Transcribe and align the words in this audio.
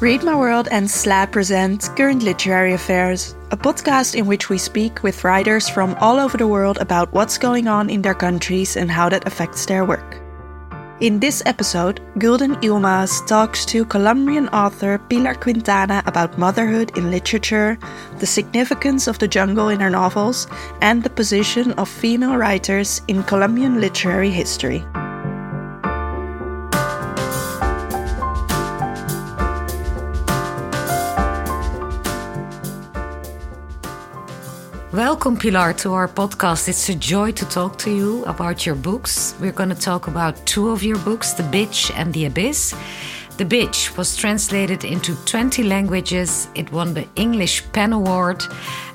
Read 0.00 0.24
My 0.24 0.34
World 0.34 0.66
and 0.70 0.88
SLAA 0.88 1.30
present 1.30 1.90
Current 1.94 2.22
Literary 2.22 2.72
Affairs, 2.72 3.36
a 3.50 3.56
podcast 3.56 4.14
in 4.14 4.24
which 4.24 4.48
we 4.48 4.56
speak 4.56 5.02
with 5.02 5.24
writers 5.24 5.68
from 5.68 5.94
all 6.00 6.18
over 6.18 6.38
the 6.38 6.48
world 6.48 6.78
about 6.78 7.12
what's 7.12 7.36
going 7.36 7.68
on 7.68 7.90
in 7.90 8.00
their 8.00 8.14
countries 8.14 8.78
and 8.78 8.90
how 8.90 9.10
that 9.10 9.26
affects 9.26 9.66
their 9.66 9.84
work. 9.84 10.18
In 11.00 11.20
this 11.20 11.42
episode, 11.44 12.00
Gulden 12.16 12.56
Yilmaz 12.62 13.26
talks 13.26 13.66
to 13.66 13.84
Colombian 13.84 14.48
author 14.48 14.96
Pilar 15.10 15.34
Quintana 15.34 16.02
about 16.06 16.38
motherhood 16.38 16.96
in 16.96 17.10
literature, 17.10 17.76
the 18.20 18.26
significance 18.26 19.06
of 19.06 19.18
the 19.18 19.28
jungle 19.28 19.68
in 19.68 19.80
her 19.80 19.90
novels, 19.90 20.46
and 20.80 21.02
the 21.02 21.10
position 21.10 21.72
of 21.72 21.90
female 21.90 22.38
writers 22.38 23.02
in 23.06 23.22
Colombian 23.24 23.82
literary 23.82 24.30
history. 24.30 24.82
Welcome, 35.20 35.36
Pilar, 35.36 35.74
to 35.74 35.92
our 35.92 36.08
podcast. 36.08 36.66
It's 36.66 36.88
a 36.88 36.94
joy 36.94 37.32
to 37.32 37.44
talk 37.44 37.76
to 37.80 37.90
you 37.90 38.24
about 38.24 38.64
your 38.64 38.74
books. 38.74 39.34
We're 39.38 39.52
going 39.52 39.68
to 39.68 39.74
talk 39.74 40.06
about 40.06 40.34
two 40.46 40.70
of 40.70 40.82
your 40.82 40.96
books, 41.00 41.34
The 41.34 41.42
Bitch 41.42 41.92
and 41.94 42.10
The 42.14 42.24
Abyss. 42.24 42.74
The 43.36 43.44
Bitch 43.44 43.98
was 43.98 44.16
translated 44.16 44.82
into 44.82 45.14
20 45.26 45.64
languages. 45.64 46.48
It 46.54 46.72
won 46.72 46.94
the 46.94 47.06
English 47.16 47.70
Pen 47.72 47.92
Award, 47.92 48.42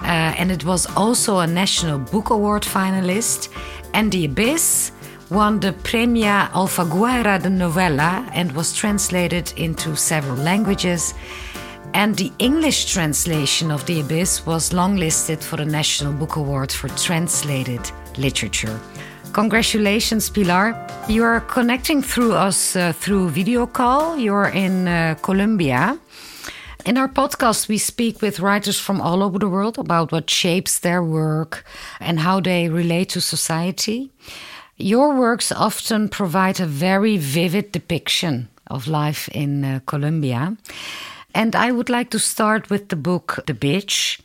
uh, 0.01 0.33
and 0.39 0.51
it 0.51 0.65
was 0.65 0.87
also 0.97 1.37
a 1.37 1.45
National 1.45 1.99
Book 1.99 2.31
Award 2.31 2.63
finalist. 2.63 3.49
And 3.93 4.11
The 4.11 4.25
Abyss 4.25 4.93
won 5.29 5.59
the 5.59 5.73
Premio 5.73 6.49
Alfaguara 6.53 7.39
de 7.39 7.49
Novela 7.49 8.27
and 8.33 8.51
was 8.53 8.73
translated 8.73 9.53
into 9.57 9.95
several 9.95 10.37
languages 10.37 11.13
and 11.95 12.17
the 12.17 12.31
English 12.39 12.91
translation 12.91 13.71
of 13.71 13.85
The 13.85 14.01
Abyss 14.01 14.45
was 14.45 14.71
longlisted 14.71 15.41
for 15.41 15.55
the 15.55 15.65
National 15.65 16.11
Book 16.11 16.35
Award 16.35 16.69
for 16.69 16.89
Translated 16.89 17.89
Literature. 18.17 18.77
Congratulations, 19.31 20.29
Pilar. 20.29 20.75
You 21.07 21.23
are 21.23 21.39
connecting 21.39 22.01
through 22.01 22.33
us 22.33 22.75
uh, 22.75 22.91
through 22.91 23.29
video 23.29 23.65
call. 23.65 24.17
You're 24.17 24.49
in 24.49 24.89
uh, 24.89 25.15
Colombia. 25.21 25.97
In 26.85 26.97
our 26.97 27.07
podcast, 27.07 27.69
we 27.69 27.77
speak 27.77 28.21
with 28.21 28.41
writers 28.41 28.77
from 28.77 28.99
all 28.99 29.23
over 29.23 29.39
the 29.39 29.49
world 29.49 29.79
about 29.79 30.11
what 30.11 30.29
shapes 30.29 30.79
their 30.79 31.01
work 31.01 31.63
and 32.01 32.19
how 32.19 32.41
they 32.41 32.67
relate 32.67 33.07
to 33.11 33.21
society. 33.21 34.11
Your 34.75 35.15
works 35.15 35.49
often 35.49 36.09
provide 36.09 36.59
a 36.59 36.65
very 36.65 37.15
vivid 37.15 37.71
depiction 37.71 38.49
of 38.67 38.85
life 38.85 39.29
in 39.29 39.63
uh, 39.63 39.79
Colombia. 39.85 40.57
And 41.35 41.53
I 41.53 41.73
would 41.73 41.89
like 41.89 42.11
to 42.11 42.19
start 42.19 42.69
with 42.69 42.87
the 42.87 42.95
book 42.95 43.43
The 43.45 43.53
Bitch. 43.53 44.21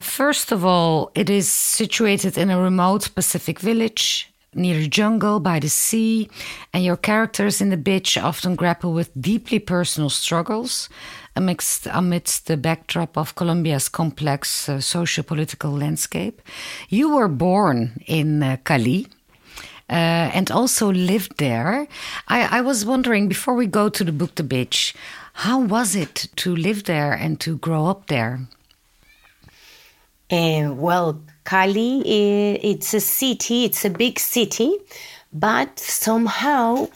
First 0.00 0.50
of 0.50 0.64
all, 0.64 1.12
it 1.14 1.30
is 1.30 1.48
situated 1.48 2.36
in 2.36 2.50
a 2.50 2.60
remote 2.60 3.14
Pacific 3.14 3.60
village 3.60 4.28
near 4.52 4.80
a 4.80 4.88
jungle 4.88 5.38
by 5.38 5.60
the 5.60 5.68
sea, 5.68 6.28
and 6.72 6.84
your 6.84 6.96
characters 6.96 7.60
in 7.60 7.70
The 7.70 7.76
Bitch 7.76 8.20
often 8.20 8.56
grapple 8.56 8.92
with 8.92 9.12
deeply 9.20 9.60
personal 9.60 10.10
struggles 10.10 10.88
amidst, 11.36 11.86
amidst 11.92 12.48
the 12.48 12.56
backdrop 12.56 13.16
of 13.16 13.36
Colombia's 13.36 13.88
complex 13.88 14.68
uh, 14.68 14.80
socio 14.80 15.22
political 15.22 15.70
landscape. 15.70 16.42
You 16.88 17.14
were 17.14 17.28
born 17.28 18.02
in 18.06 18.42
uh, 18.42 18.56
Cali. 18.64 19.06
Uh, 19.90 20.32
and 20.32 20.50
also 20.50 20.90
lived 20.90 21.36
there. 21.36 21.86
I, 22.26 22.58
I 22.58 22.60
was 22.62 22.86
wondering 22.86 23.28
before 23.28 23.52
we 23.52 23.66
go 23.66 23.90
to 23.90 24.02
the 24.02 24.12
book 24.12 24.34
The 24.34 24.42
Bitch, 24.42 24.94
how 25.34 25.60
was 25.60 25.94
it 25.96 26.28
to 26.36 26.54
live 26.54 26.84
there 26.84 27.12
and 27.12 27.40
to 27.40 27.58
grow 27.58 27.86
up 27.86 28.06
there? 28.06 28.40
Uh, 30.30 30.72
well, 30.72 31.20
Cali, 31.44 32.00
eh, 32.06 32.58
it's 32.62 32.94
a 32.94 33.00
city, 33.00 33.64
it's 33.64 33.84
a 33.84 33.90
big 33.90 34.18
city, 34.18 34.78
but 35.32 35.78
somehow 35.78 36.88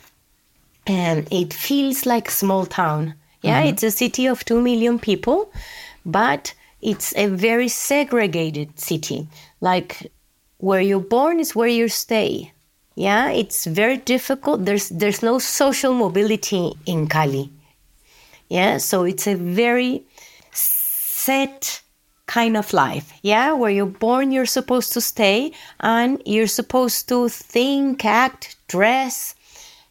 um, 0.88 1.24
it 1.30 1.52
feels 1.52 2.06
like 2.06 2.28
a 2.28 2.32
small 2.32 2.64
town. 2.64 3.14
Yeah, 3.42 3.60
mm-hmm. 3.60 3.68
it's 3.70 3.82
a 3.82 3.90
city 3.90 4.26
of 4.26 4.44
2 4.44 4.62
million 4.62 4.98
people, 4.98 5.52
but 6.06 6.54
it's 6.80 7.14
a 7.16 7.26
very 7.26 7.68
segregated 7.68 8.78
city. 8.78 9.28
Like 9.60 10.10
where 10.58 10.80
you're 10.80 11.00
born 11.00 11.40
is 11.40 11.54
where 11.54 11.68
you 11.68 11.88
stay. 11.88 12.52
Yeah, 12.94 13.30
it's 13.30 13.66
very 13.66 13.96
difficult. 13.96 14.64
There's 14.64 14.88
there's 14.88 15.22
no 15.22 15.38
social 15.38 15.92
mobility 15.92 16.72
in 16.86 17.06
Cali. 17.08 17.50
Yeah, 18.48 18.78
so 18.78 19.04
it's 19.04 19.26
a 19.26 19.34
very 19.34 20.04
set 20.52 21.82
kind 22.26 22.56
of 22.56 22.72
life. 22.72 23.12
Yeah, 23.22 23.52
where 23.52 23.70
you're 23.70 23.86
born, 23.86 24.32
you're 24.32 24.46
supposed 24.46 24.92
to 24.92 25.00
stay, 25.00 25.52
and 25.80 26.22
you're 26.24 26.46
supposed 26.46 27.08
to 27.08 27.28
think, 27.28 28.04
act, 28.04 28.56
dress, 28.68 29.34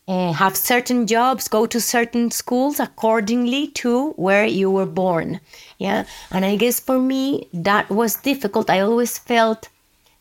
uh, 0.07 0.31
have 0.31 0.55
certain 0.55 1.05
jobs, 1.05 1.47
go 1.47 1.65
to 1.65 1.81
certain 1.81 2.31
schools 2.31 2.79
accordingly 2.79 3.67
to 3.67 4.11
where 4.11 4.45
you 4.45 4.71
were 4.71 4.85
born. 4.85 5.39
Yeah, 5.77 6.05
and 6.31 6.45
I 6.45 6.55
guess 6.55 6.79
for 6.79 6.99
me 6.99 7.49
that 7.53 7.89
was 7.89 8.15
difficult. 8.15 8.69
I 8.69 8.79
always 8.79 9.17
felt 9.17 9.69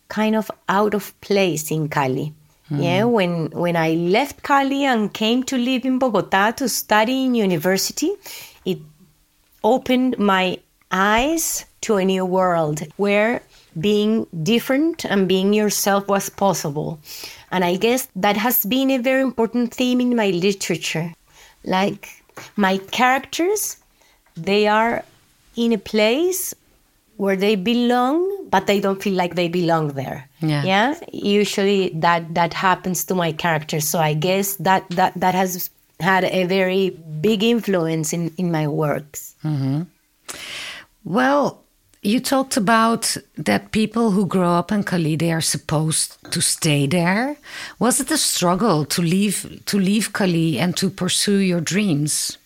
kind 0.08 0.34
of 0.34 0.50
out 0.68 0.94
of 0.94 1.18
place 1.20 1.70
in 1.70 1.88
Cali. 1.88 2.34
Mm. 2.70 2.82
Yeah, 2.82 3.04
when 3.04 3.50
when 3.50 3.76
I 3.76 3.90
left 3.90 4.42
Cali 4.42 4.84
and 4.84 5.12
came 5.12 5.42
to 5.44 5.56
live 5.56 5.84
in 5.84 5.98
Bogota 5.98 6.50
to 6.52 6.68
study 6.68 7.24
in 7.24 7.34
university, 7.34 8.12
it 8.64 8.78
opened 9.62 10.18
my 10.18 10.58
eyes 10.90 11.66
to 11.82 11.96
a 11.96 12.04
new 12.04 12.24
world 12.24 12.80
where 12.96 13.42
being 13.78 14.26
different 14.42 15.04
and 15.04 15.28
being 15.28 15.52
yourself 15.52 16.08
was 16.08 16.28
possible. 16.28 16.98
And 17.50 17.64
I 17.64 17.76
guess 17.76 18.08
that 18.16 18.36
has 18.36 18.64
been 18.64 18.90
a 18.90 18.98
very 18.98 19.22
important 19.22 19.72
theme 19.72 20.00
in 20.00 20.16
my 20.16 20.30
literature. 20.30 21.12
Like 21.64 22.08
my 22.56 22.78
characters, 22.78 23.76
they 24.36 24.66
are 24.66 25.04
in 25.56 25.72
a 25.72 25.78
place 25.78 26.54
where 27.16 27.36
they 27.36 27.56
belong, 27.56 28.48
but 28.50 28.66
they 28.66 28.80
don't 28.80 29.02
feel 29.02 29.14
like 29.14 29.34
they 29.34 29.48
belong 29.48 29.88
there. 29.88 30.28
Yeah. 30.40 30.64
yeah. 30.64 31.00
Usually 31.12 31.90
that 31.94 32.34
that 32.34 32.54
happens 32.54 33.04
to 33.04 33.14
my 33.14 33.32
characters. 33.32 33.88
So 33.88 33.98
I 33.98 34.14
guess 34.14 34.56
that 34.56 34.88
that 34.90 35.12
that 35.16 35.34
has 35.34 35.70
had 36.00 36.24
a 36.24 36.44
very 36.44 36.90
big 37.20 37.42
influence 37.42 38.12
in 38.12 38.32
in 38.36 38.52
my 38.52 38.68
works. 38.68 39.34
Mm-hmm. 39.44 39.82
Well, 41.04 41.62
you 42.02 42.20
talked 42.20 42.56
about 42.56 43.16
that 43.36 43.72
people 43.72 44.10
who 44.10 44.26
grow 44.26 44.52
up 44.52 44.70
in 44.70 44.84
Cali 44.84 45.16
they 45.16 45.32
are 45.32 45.40
supposed 45.40 46.18
to 46.30 46.40
stay 46.40 46.86
there. 46.86 47.36
Was 47.78 48.00
it 48.00 48.10
a 48.10 48.18
struggle 48.18 48.84
to 48.84 49.02
leave 49.02 49.62
to 49.66 49.78
leave 49.78 50.12
Cali 50.12 50.58
and 50.58 50.76
to 50.76 50.90
pursue 50.90 51.38
your 51.38 51.60
dreams? 51.60 52.38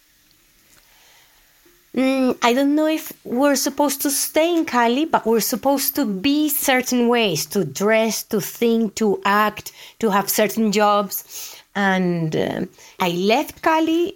Mm, 1.94 2.38
I 2.40 2.52
don't 2.52 2.76
know 2.76 2.86
if 2.86 3.12
we're 3.24 3.56
supposed 3.56 4.00
to 4.02 4.10
stay 4.10 4.54
in 4.56 4.64
Cali, 4.64 5.06
but 5.06 5.26
we're 5.26 5.40
supposed 5.40 5.96
to 5.96 6.04
be 6.04 6.48
certain 6.48 7.08
ways 7.08 7.46
to 7.46 7.64
dress, 7.64 8.22
to 8.24 8.40
think, 8.40 8.94
to 8.96 9.20
act, 9.24 9.72
to 9.98 10.10
have 10.10 10.30
certain 10.30 10.70
jobs. 10.70 11.56
And 11.74 12.36
uh, 12.36 12.66
I 13.00 13.10
left 13.10 13.62
Cali 13.62 14.14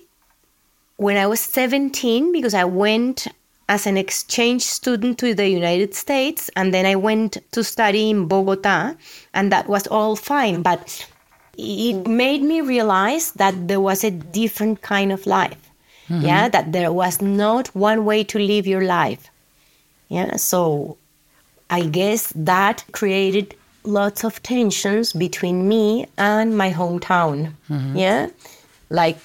when 0.98 1.16
I 1.16 1.26
was 1.26 1.40
17 1.40 2.30
because 2.30 2.54
I 2.54 2.64
went 2.64 3.26
as 3.68 3.88
an 3.88 3.96
exchange 3.96 4.62
student 4.62 5.18
to 5.18 5.34
the 5.34 5.48
United 5.48 5.94
States 5.94 6.50
and 6.54 6.72
then 6.72 6.86
I 6.86 6.94
went 6.94 7.38
to 7.52 7.64
study 7.64 8.10
in 8.10 8.28
Bogota, 8.28 8.94
and 9.32 9.50
that 9.50 9.66
was 9.66 9.88
all 9.88 10.14
fine. 10.14 10.62
But 10.62 11.08
it 11.58 12.06
made 12.06 12.42
me 12.42 12.60
realize 12.60 13.32
that 13.32 13.66
there 13.66 13.80
was 13.80 14.04
a 14.04 14.12
different 14.12 14.82
kind 14.82 15.10
of 15.10 15.26
life 15.26 15.63
Mm-hmm. 16.08 16.26
Yeah, 16.26 16.48
that 16.48 16.72
there 16.72 16.92
was 16.92 17.20
not 17.22 17.68
one 17.74 18.04
way 18.04 18.24
to 18.24 18.38
live 18.38 18.66
your 18.66 18.84
life. 18.84 19.30
Yeah, 20.08 20.36
so 20.36 20.96
I 21.70 21.82
guess 21.86 22.32
that 22.36 22.84
created 22.92 23.54
lots 23.84 24.24
of 24.24 24.42
tensions 24.42 25.12
between 25.12 25.68
me 25.68 26.06
and 26.16 26.56
my 26.56 26.72
hometown. 26.72 27.52
Mm-hmm. 27.70 27.96
Yeah, 27.96 28.28
like 28.90 29.18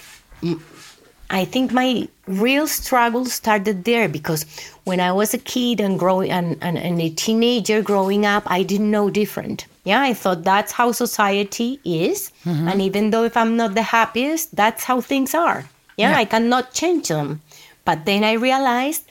I 1.29 1.45
think 1.45 1.71
my 1.71 2.07
real 2.27 2.65
struggle 2.67 3.25
started 3.25 3.83
there 3.83 4.09
because 4.09 4.45
when 4.83 4.99
I 4.99 5.11
was 5.11 5.33
a 5.33 5.37
kid 5.37 5.79
and 5.79 5.99
growing 5.99 6.31
and, 6.31 6.57
and, 6.61 6.77
and, 6.77 6.99
a 6.99 7.09
teenager 7.09 7.81
growing 7.81 8.25
up, 8.25 8.43
I 8.47 8.63
didn't 8.63 8.89
know 8.89 9.09
different. 9.09 9.67
Yeah, 9.83 10.01
I 10.01 10.13
thought 10.13 10.43
that's 10.43 10.71
how 10.71 10.91
society 10.91 11.79
is. 11.83 12.31
Mm-hmm. 12.45 12.67
And 12.67 12.81
even 12.81 13.11
though 13.11 13.23
if 13.23 13.37
I'm 13.37 13.55
not 13.57 13.75
the 13.75 13.83
happiest, 13.83 14.55
that's 14.55 14.83
how 14.85 15.01
things 15.01 15.35
are. 15.35 15.65
Yeah, 15.99 16.11
yeah, 16.11 16.17
I 16.17 16.25
cannot 16.25 16.73
change 16.73 17.09
them. 17.09 17.41
But 17.83 18.05
then 18.05 18.23
I 18.23 18.33
realized 18.33 19.03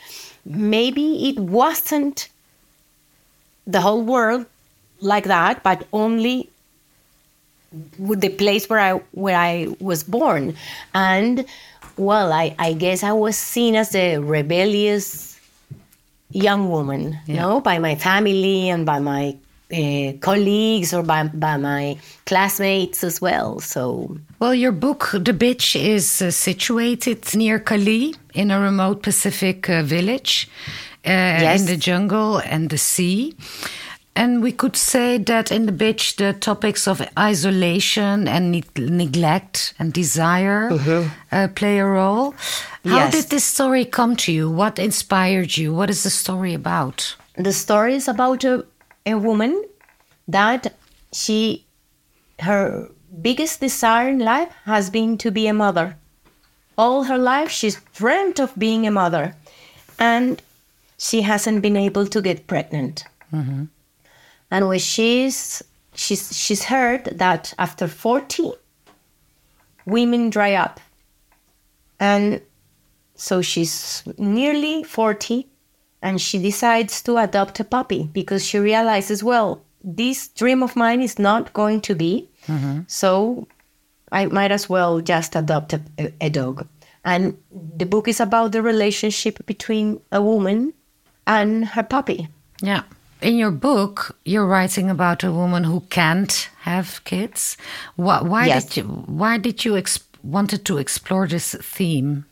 maybe 0.44 1.29
it 1.29 1.38
wasn't 1.38 2.29
the 3.67 3.81
whole 3.82 4.02
world 4.02 4.46
like 5.00 5.25
that, 5.25 5.62
but 5.62 5.87
only 5.93 6.49
with 7.99 8.20
the 8.20 8.31
place 8.31 8.69
where 8.70 8.81
I 8.81 8.93
where 9.12 9.37
I 9.37 9.69
was 9.81 10.02
born. 10.02 10.56
And 10.94 11.44
well, 11.99 12.32
I, 12.32 12.55
I 12.58 12.73
guess 12.73 13.02
I 13.02 13.12
was 13.12 13.37
seen 13.37 13.76
as 13.76 13.94
a 13.94 14.19
rebellious 14.19 15.38
young 16.31 16.70
woman, 16.70 17.19
you 17.26 17.35
know, 17.35 17.61
by 17.61 17.79
my 17.79 17.96
family 17.96 18.70
and 18.70 18.87
by 18.87 18.99
my 18.99 19.37
uh, 19.73 20.12
colleagues 20.20 20.94
or 20.94 21.03
by, 21.03 21.25
by 21.29 21.56
my 21.56 21.99
classmates 22.26 23.05
as 23.05 23.20
well. 23.20 23.61
So, 23.61 24.17
Well, 24.38 24.55
your 24.55 24.73
book, 24.73 25.11
The 25.12 25.32
Bitch, 25.32 25.76
is 25.81 26.23
uh, 26.23 26.31
situated 26.31 27.35
near 27.35 27.59
Cali 27.59 28.15
in 28.35 28.50
a 28.50 28.61
remote 28.61 29.03
Pacific 29.03 29.69
uh, 29.69 29.82
village 29.82 30.49
uh, 31.06 31.11
in 31.11 31.67
the 31.67 31.76
jungle 31.76 32.38
and 32.38 32.70
the 32.70 32.79
sea. 32.79 33.35
And 34.17 34.43
we 34.43 34.50
could 34.50 34.75
say 34.76 35.17
that 35.19 35.53
in 35.53 35.67
The 35.67 35.73
Bitch, 35.73 36.17
the 36.17 36.32
topics 36.32 36.88
of 36.88 37.00
isolation 37.17 38.26
and 38.26 38.50
ne- 38.50 38.64
neglect 38.76 39.75
and 39.79 39.93
desire 39.93 40.71
uh, 41.31 41.49
play 41.55 41.79
a 41.79 41.87
role. 41.87 42.32
How 42.85 42.97
Yes. 43.05 43.12
did 43.12 43.31
this 43.31 43.44
story 43.44 43.85
come 43.85 44.17
to 44.17 44.32
you? 44.32 44.50
What 44.50 44.79
inspired 44.79 45.56
you? 45.56 45.73
What 45.75 45.91
is 45.91 46.03
the 46.03 46.11
story 46.11 46.55
about? 46.55 47.14
the 47.37 47.53
story 47.53 47.94
is 47.94 48.09
about 48.09 48.43
a, 48.43 48.64
a 49.09 49.19
woman 49.19 49.65
that 50.27 50.75
she 51.13 51.65
her 52.41 52.89
biggest 53.23 53.61
desire 53.61 54.09
in 54.09 54.19
life 54.19 54.53
has 54.65 54.91
been 54.91 55.19
to 55.19 55.31
be 55.31 55.47
a 55.49 55.53
mother. 55.53 55.97
All 56.77 57.05
her 57.05 57.19
life 57.19 57.51
she's 57.51 57.81
dreamt 57.95 58.39
of 58.39 58.57
being 58.57 58.87
a 58.87 58.91
mother. 58.91 59.35
And 59.99 60.41
she 60.99 61.23
hasn't 61.23 61.63
been 61.63 61.77
able 61.77 62.07
to 62.07 62.21
get 62.21 62.47
pregnant. 62.47 63.05
Mm-hmm. 63.33 63.65
And 64.51 64.69
when 64.69 64.79
she's 64.79 65.63
she's 65.95 66.37
she's 66.37 66.65
heard 66.65 67.05
that 67.05 67.55
after 67.59 67.89
40 67.89 68.53
women 69.87 70.31
dry 70.31 70.55
up. 70.55 70.81
And 71.99 72.41
so 73.17 73.43
she's 73.43 74.05
nearly 74.17 74.85
40 74.85 75.47
and 76.03 76.21
she 76.21 76.39
decides 76.39 77.03
to 77.03 77.17
adopt 77.17 77.61
a 77.61 77.65
puppy 77.65 78.05
because 78.12 78.45
she 78.45 78.59
realizes, 78.59 79.23
well, 79.25 79.62
this 79.83 80.29
dream 80.29 80.62
of 80.62 80.77
mine 80.77 81.00
is 81.00 81.19
not 81.19 81.53
going 81.53 81.81
to 81.83 81.95
be. 81.95 82.29
Mm-hmm. 82.47 82.81
So 82.87 83.47
I 84.12 84.27
might 84.27 84.50
as 84.53 84.69
well 84.69 85.00
just 85.00 85.35
adopt 85.37 85.73
a, 85.73 85.81
a, 85.99 86.12
a 86.23 86.31
dog. 86.31 86.67
And 87.05 87.37
the 87.77 87.87
book 87.87 88.09
is 88.09 88.21
about 88.21 88.53
the 88.53 88.62
relationship 88.62 89.45
between 89.47 90.00
a 90.12 90.21
woman 90.21 90.73
and 91.27 91.65
her 91.65 91.83
puppy. 91.83 92.29
Yeah. 92.61 92.83
In 93.21 93.37
your 93.37 93.50
book, 93.50 94.17
you're 94.25 94.47
writing 94.47 94.91
about 94.91 95.25
a 95.25 95.33
woman 95.33 95.65
who 95.65 95.81
can't 95.91 96.49
have 96.61 97.03
kids. 97.05 97.56
Why, 97.97 98.23
why 98.23 98.47
Yes. 98.47 98.65
did 98.67 98.77
you? 98.77 98.85
Why 99.06 99.39
did 99.39 99.65
you 99.65 99.83
wanted 100.23 100.65
to 100.67 100.79
explore 100.79 101.27
this 101.27 101.55
theme? 101.61 102.25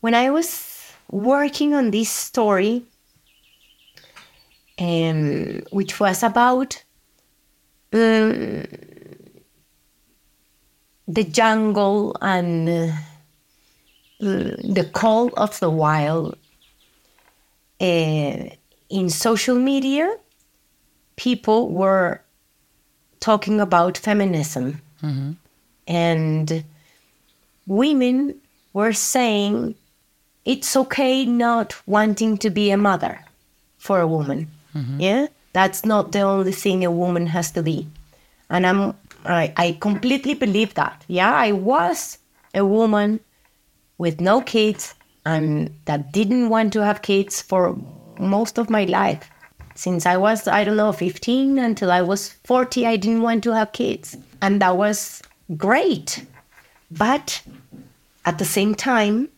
when 0.00 0.12
I 0.14 0.28
was 0.30 0.48
working 1.10 1.74
on 1.74 1.90
this 1.90 2.10
story, 2.10 2.84
um, 4.78 5.62
which 5.70 6.00
was 6.00 6.22
about 6.22 6.82
um, 7.92 8.64
the 11.06 11.24
jungle 11.24 12.16
and 12.20 12.68
uh, 12.68 12.92
the 14.20 14.88
call 14.92 15.30
of 15.36 15.58
the 15.60 15.70
wild, 15.70 16.36
uh, 17.80 18.48
in 18.88 19.10
social 19.10 19.56
media, 19.56 20.16
people 21.16 21.68
were 21.70 22.20
talking 23.20 23.60
about 23.60 23.98
feminism. 23.98 24.80
And 25.86 26.64
women 27.66 28.34
were 28.72 28.92
saying 28.92 29.74
it's 30.44 30.76
okay 30.76 31.24
not 31.24 31.74
wanting 31.86 32.38
to 32.38 32.50
be 32.50 32.70
a 32.70 32.76
mother 32.76 33.24
for 33.78 34.00
a 34.00 34.06
woman. 34.06 34.50
Mm-hmm. 34.74 35.00
Yeah, 35.00 35.26
that's 35.52 35.84
not 35.84 36.12
the 36.12 36.20
only 36.20 36.52
thing 36.52 36.84
a 36.84 36.90
woman 36.90 37.26
has 37.28 37.50
to 37.52 37.62
be. 37.62 37.86
And 38.50 38.66
I'm 38.66 38.94
I, 39.24 39.52
I 39.56 39.78
completely 39.80 40.34
believe 40.34 40.74
that. 40.74 41.04
Yeah, 41.08 41.32
I 41.32 41.52
was 41.52 42.18
a 42.54 42.64
woman 42.64 43.20
with 43.98 44.20
no 44.20 44.40
kids 44.40 44.94
and 45.24 45.74
that 45.86 46.12
didn't 46.12 46.48
want 46.50 46.72
to 46.74 46.84
have 46.84 47.02
kids 47.02 47.40
for 47.40 47.76
most 48.18 48.58
of 48.58 48.70
my 48.70 48.84
life. 48.84 49.30
Since 49.74 50.06
I 50.06 50.16
was, 50.16 50.46
I 50.46 50.62
don't 50.62 50.76
know, 50.76 50.92
15 50.92 51.58
until 51.58 51.90
I 51.90 52.02
was 52.02 52.28
40, 52.44 52.86
I 52.86 52.96
didn't 52.96 53.22
want 53.22 53.42
to 53.44 53.54
have 53.54 53.72
kids. 53.72 54.16
And 54.40 54.60
that 54.60 54.76
was 54.76 55.22
great. 55.56 56.24
But 56.90 57.42
at 58.24 58.38
the 58.38 58.44
same 58.44 58.74
time, 58.74 59.28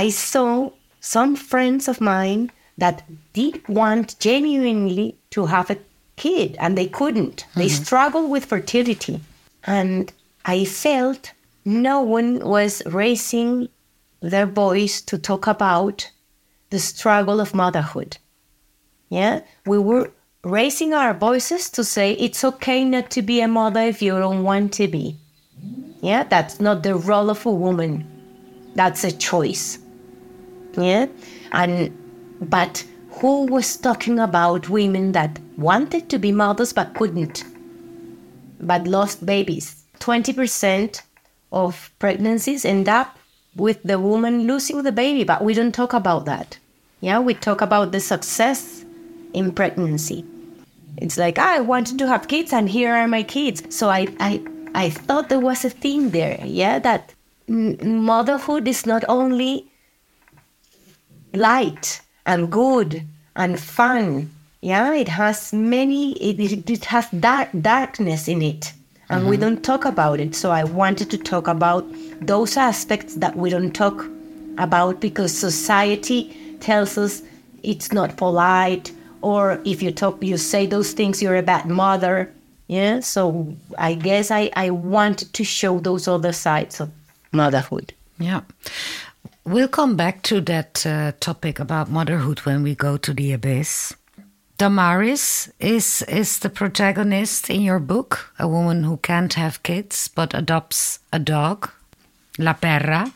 I 0.00 0.08
saw 0.08 0.70
some 1.00 1.36
friends 1.36 1.86
of 1.86 2.00
mine 2.00 2.50
that 2.78 3.02
did 3.34 3.68
want 3.68 4.18
genuinely 4.18 5.18
to 5.34 5.44
have 5.44 5.68
a 5.68 5.76
kid 6.16 6.56
and 6.58 6.72
they 6.78 6.86
couldn't. 6.86 7.44
They 7.54 7.66
mm-hmm. 7.66 7.84
struggled 7.84 8.30
with 8.30 8.46
fertility. 8.46 9.20
And 9.64 10.10
I 10.46 10.64
felt 10.64 11.32
no 11.66 12.00
one 12.00 12.38
was 12.38 12.82
raising 12.86 13.68
their 14.20 14.46
voice 14.46 15.02
to 15.02 15.18
talk 15.18 15.46
about 15.46 16.10
the 16.70 16.78
struggle 16.78 17.38
of 17.38 17.54
motherhood. 17.54 18.16
Yeah, 19.10 19.42
we 19.66 19.78
were 19.78 20.12
raising 20.42 20.94
our 20.94 21.12
voices 21.12 21.68
to 21.76 21.84
say 21.84 22.12
it's 22.12 22.42
okay 22.42 22.86
not 22.86 23.10
to 23.10 23.20
be 23.20 23.42
a 23.42 23.48
mother 23.48 23.82
if 23.82 24.00
you 24.00 24.18
don't 24.18 24.44
want 24.44 24.72
to 24.80 24.88
be. 24.88 25.18
Yeah, 26.00 26.22
that's 26.24 26.58
not 26.58 26.84
the 26.84 26.94
role 26.94 27.28
of 27.28 27.44
a 27.44 27.52
woman. 27.52 28.06
That's 28.74 29.04
a 29.04 29.12
choice. 29.12 29.78
Yeah, 30.76 31.06
and 31.52 31.96
but 32.40 32.84
who 33.10 33.46
was 33.46 33.76
talking 33.76 34.18
about 34.18 34.68
women 34.68 35.12
that 35.12 35.38
wanted 35.56 36.08
to 36.10 36.18
be 36.18 36.32
mothers 36.32 36.72
but 36.72 36.94
couldn't, 36.94 37.44
but 38.60 38.86
lost 38.86 39.26
babies? 39.26 39.84
Twenty 39.98 40.32
percent 40.32 41.02
of 41.52 41.90
pregnancies 41.98 42.64
end 42.64 42.88
up 42.88 43.18
with 43.56 43.82
the 43.82 43.98
woman 43.98 44.46
losing 44.46 44.82
the 44.82 44.92
baby, 44.92 45.24
but 45.24 45.42
we 45.42 45.54
don't 45.54 45.74
talk 45.74 45.92
about 45.92 46.24
that. 46.24 46.58
Yeah, 47.00 47.18
we 47.18 47.34
talk 47.34 47.60
about 47.60 47.92
the 47.92 48.00
success 48.00 48.84
in 49.32 49.52
pregnancy. 49.52 50.24
It's 50.98 51.16
like 51.16 51.38
I 51.38 51.60
wanted 51.60 51.98
to 51.98 52.06
have 52.06 52.28
kids, 52.28 52.52
and 52.52 52.68
here 52.68 52.94
are 52.94 53.08
my 53.08 53.22
kids. 53.22 53.62
So 53.74 53.88
I, 53.88 54.06
I, 54.20 54.40
I 54.74 54.90
thought 54.90 55.28
there 55.28 55.40
was 55.40 55.64
a 55.64 55.70
thing 55.70 56.10
there. 56.10 56.40
Yeah, 56.44 56.78
that 56.78 57.14
motherhood 57.48 58.68
is 58.68 58.86
not 58.86 59.04
only 59.08 59.69
light 61.34 62.00
and 62.26 62.50
good 62.50 63.02
and 63.36 63.58
fun. 63.58 64.30
Yeah, 64.60 64.94
it 64.94 65.08
has 65.08 65.52
many. 65.52 66.12
It, 66.12 66.68
it, 66.68 66.84
has 66.86 67.08
dark 67.10 67.48
darkness 67.60 68.28
in 68.28 68.42
it, 68.42 68.72
and 69.08 69.26
we 69.26 69.36
mm-hmm. 69.36 69.42
don't 69.42 69.64
talk 69.64 69.84
about 69.84 70.20
it. 70.20 70.34
So 70.34 70.50
I 70.50 70.64
wanted 70.64 71.10
to 71.10 71.18
talk 71.18 71.48
about 71.48 71.86
those 72.20 72.56
aspects 72.56 73.14
that 73.16 73.36
we 73.36 73.48
don't 73.48 73.72
talk 73.72 74.04
about 74.58 75.00
because 75.00 75.36
society 75.36 76.36
tells 76.60 76.98
us 76.98 77.22
it's 77.62 77.92
not 77.92 78.18
polite, 78.18 78.92
or 79.22 79.60
if 79.64 79.82
you 79.82 79.92
talk, 79.92 80.22
you 80.22 80.36
say 80.36 80.66
those 80.66 80.92
things, 80.92 81.22
you're 81.22 81.36
a 81.36 81.42
bad 81.42 81.66
mother. 81.66 82.30
Yeah, 82.66 83.00
so 83.00 83.56
I 83.78 83.94
guess 83.94 84.30
I 84.30 84.50
I 84.54 84.70
wanted 84.70 85.32
to 85.32 85.44
show 85.44 85.80
those 85.80 86.06
other 86.06 86.32
sides 86.32 86.80
of 86.80 86.90
motherhood. 87.32 87.94
Yeah. 88.18 88.42
We'll 89.50 89.66
come 89.66 89.96
back 89.96 90.22
to 90.22 90.40
that 90.42 90.86
uh, 90.86 91.10
topic 91.18 91.58
about 91.58 91.90
motherhood 91.90 92.38
when 92.46 92.62
we 92.62 92.76
go 92.76 92.96
to 92.98 93.12
the 93.12 93.32
abyss. 93.32 93.92
Damaris 94.58 95.50
is 95.58 96.02
is 96.02 96.38
the 96.38 96.48
protagonist 96.48 97.50
in 97.50 97.60
your 97.62 97.80
book, 97.80 98.32
a 98.38 98.46
woman 98.46 98.84
who 98.84 98.98
can't 98.98 99.34
have 99.34 99.64
kids 99.64 100.06
but 100.06 100.34
adopts 100.34 101.00
a 101.12 101.18
dog, 101.18 101.68
La 102.38 102.52
Perra. 102.52 103.12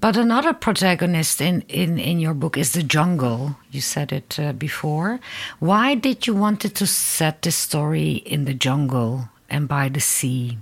But 0.00 0.16
another 0.16 0.52
protagonist 0.52 1.40
in, 1.40 1.62
in, 1.62 1.98
in 1.98 2.20
your 2.20 2.34
book 2.34 2.56
is 2.56 2.70
the 2.70 2.84
jungle. 2.84 3.56
You 3.72 3.80
said 3.80 4.12
it 4.12 4.38
uh, 4.38 4.52
before. 4.52 5.18
Why 5.58 5.96
did 5.96 6.28
you 6.28 6.36
wanted 6.36 6.76
to 6.76 6.86
set 6.86 7.42
this 7.42 7.56
story 7.56 8.22
in 8.24 8.44
the 8.44 8.54
jungle 8.54 9.30
and 9.50 9.66
by 9.66 9.88
the 9.88 10.00
sea? 10.00 10.58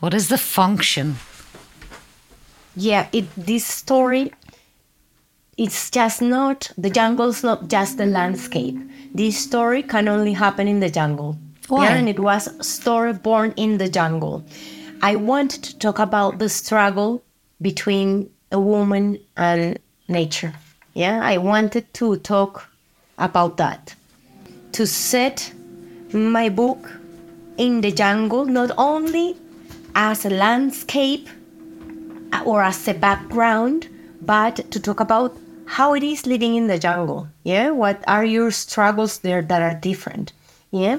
What 0.00 0.12
is 0.12 0.26
the 0.26 0.38
function? 0.38 1.18
Yeah 2.76 3.08
it 3.12 3.24
this 3.36 3.66
story 3.66 4.32
it's 5.56 5.90
just 5.90 6.20
not 6.20 6.70
the 6.76 6.90
jungle's 6.90 7.42
not 7.42 7.68
just 7.68 7.96
the 7.96 8.06
landscape. 8.06 8.76
This 9.14 9.38
story 9.38 9.82
can 9.82 10.08
only 10.08 10.34
happen 10.34 10.68
in 10.68 10.80
the 10.80 10.90
jungle. 10.90 11.38
Why? 11.68 11.86
Yeah, 11.86 11.94
and 11.94 12.08
it 12.08 12.20
was 12.20 12.46
a 12.46 12.62
story 12.62 13.14
born 13.14 13.54
in 13.56 13.78
the 13.78 13.88
jungle. 13.88 14.44
I 15.02 15.16
wanted 15.16 15.62
to 15.64 15.78
talk 15.78 15.98
about 15.98 16.38
the 16.38 16.48
struggle 16.48 17.22
between 17.62 18.30
a 18.52 18.60
woman 18.60 19.18
and 19.36 19.78
nature. 20.08 20.52
Yeah 20.92 21.20
i 21.22 21.38
wanted 21.38 21.92
to 21.94 22.16
talk 22.16 22.68
about 23.18 23.56
that. 23.56 23.94
To 24.72 24.86
set 24.86 25.52
my 26.12 26.50
book 26.50 26.92
in 27.56 27.80
the 27.80 27.92
jungle 27.92 28.44
not 28.44 28.70
only 28.76 29.36
as 29.94 30.26
a 30.26 30.30
landscape 30.30 31.28
or 32.44 32.62
as 32.62 32.86
a 32.88 32.94
background, 32.94 33.88
but 34.20 34.70
to 34.70 34.80
talk 34.80 35.00
about 35.00 35.36
how 35.66 35.94
it 35.94 36.02
is 36.02 36.26
living 36.26 36.54
in 36.54 36.68
the 36.68 36.78
jungle. 36.78 37.28
Yeah, 37.42 37.70
what 37.70 38.02
are 38.06 38.24
your 38.24 38.50
struggles 38.50 39.18
there 39.18 39.42
that 39.42 39.62
are 39.62 39.74
different? 39.74 40.32
Yeah, 40.70 40.98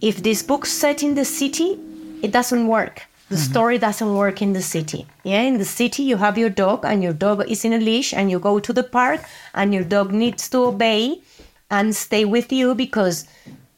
if 0.00 0.22
this 0.22 0.42
book's 0.42 0.72
set 0.72 1.02
in 1.02 1.14
the 1.14 1.24
city, 1.24 1.78
it 2.22 2.32
doesn't 2.32 2.66
work. 2.66 3.02
The 3.28 3.36
mm-hmm. 3.36 3.50
story 3.50 3.78
doesn't 3.78 4.14
work 4.14 4.42
in 4.42 4.52
the 4.52 4.62
city. 4.62 5.06
Yeah, 5.24 5.40
in 5.42 5.58
the 5.58 5.64
city, 5.64 6.02
you 6.02 6.18
have 6.18 6.36
your 6.36 6.50
dog, 6.50 6.84
and 6.84 7.02
your 7.02 7.14
dog 7.14 7.48
is 7.48 7.64
in 7.64 7.72
a 7.72 7.78
leash, 7.78 8.12
and 8.12 8.30
you 8.30 8.38
go 8.38 8.58
to 8.58 8.72
the 8.72 8.82
park, 8.82 9.22
and 9.54 9.72
your 9.72 9.84
dog 9.84 10.12
needs 10.12 10.48
to 10.50 10.58
obey 10.64 11.22
and 11.70 11.96
stay 11.96 12.24
with 12.26 12.52
you 12.52 12.74
because 12.74 13.24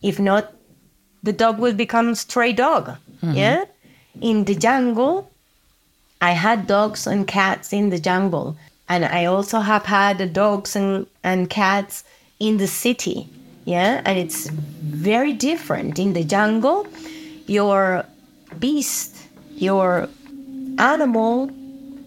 if 0.02 0.18
not, 0.18 0.52
the 1.22 1.32
dog 1.32 1.58
will 1.58 1.72
become 1.72 2.08
a 2.08 2.16
stray 2.16 2.52
dog. 2.52 2.96
Mm-hmm. 3.22 3.32
Yeah, 3.32 3.64
in 4.20 4.44
the 4.44 4.56
jungle, 4.56 5.30
I 6.28 6.32
had 6.32 6.66
dogs 6.66 7.06
and 7.06 7.26
cats 7.26 7.72
in 7.72 7.90
the 7.90 8.00
jungle, 8.08 8.56
and 8.88 9.04
I 9.04 9.26
also 9.26 9.58
have 9.60 9.84
had 9.84 10.32
dogs 10.32 10.76
and, 10.76 11.06
and 11.22 11.50
cats 11.50 12.04
in 12.38 12.56
the 12.58 12.66
city. 12.66 13.28
Yeah, 13.64 14.02
and 14.04 14.18
it's 14.18 14.48
very 14.48 15.32
different. 15.32 15.98
In 15.98 16.12
the 16.12 16.24
jungle, 16.24 16.86
your 17.46 18.04
beast 18.58 19.14
your 19.56 20.08
animal, 20.78 21.50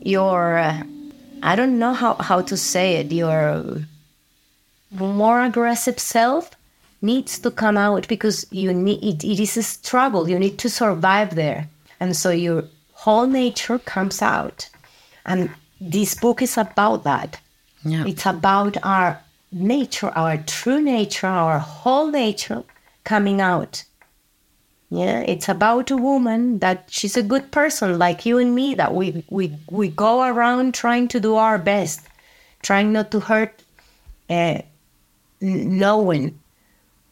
your, 0.02 0.58
I 1.44 1.56
don't 1.56 1.80
know 1.80 1.94
how, 1.94 2.16
how 2.16 2.42
to 2.42 2.58
say 2.58 2.96
it, 2.96 3.12
your 3.12 3.84
more 4.92 5.44
aggressive 5.44 6.00
self 6.00 6.52
needs 7.02 7.40
to 7.40 7.52
come 7.52 7.78
out 7.78 8.08
because 8.08 8.46
you 8.52 8.74
need 8.74 9.04
it, 9.04 9.24
it 9.24 9.40
is 9.40 9.58
a 9.58 9.64
struggle 9.64 10.28
you 10.28 10.40
need 10.40 10.58
to 10.58 10.70
survive 10.70 11.36
there 11.36 11.68
and 12.00 12.16
so 12.16 12.32
your 12.32 12.64
whole 13.08 13.28
nature 13.28 13.80
comes 13.80 14.22
out 14.22 14.70
and 15.26 15.50
this 15.80 16.14
book 16.16 16.42
is 16.42 16.58
about 16.58 17.04
that 17.04 17.40
yeah. 17.84 18.04
it's 18.06 18.26
about 18.26 18.78
our 18.84 19.20
nature 19.52 20.10
our 20.10 20.38
true 20.38 20.82
nature 20.82 21.28
our 21.28 21.60
whole 21.60 22.12
nature 22.12 22.64
coming 23.04 23.40
out 23.42 23.84
yeah, 24.90 25.20
it's 25.20 25.50
about 25.50 25.92
a 25.92 25.98
woman 25.98 26.60
that 26.60 26.86
she's 26.90 27.18
a 27.18 27.24
good 27.24 27.52
person 27.52 28.00
like 28.00 28.26
you 28.26 28.38
and 28.38 28.56
me 28.56 28.74
that 28.76 28.94
we 28.94 29.26
we 29.30 29.54
we 29.70 29.90
go 29.90 30.24
around 30.24 30.74
trying 30.74 31.10
to 31.10 31.20
do 31.20 31.36
our 31.36 31.58
best, 31.58 32.08
trying 32.62 32.94
not 32.94 33.12
to 33.12 33.20
hurt 33.20 33.62
uh, 34.30 34.62
no 35.42 35.98
one. 35.98 36.40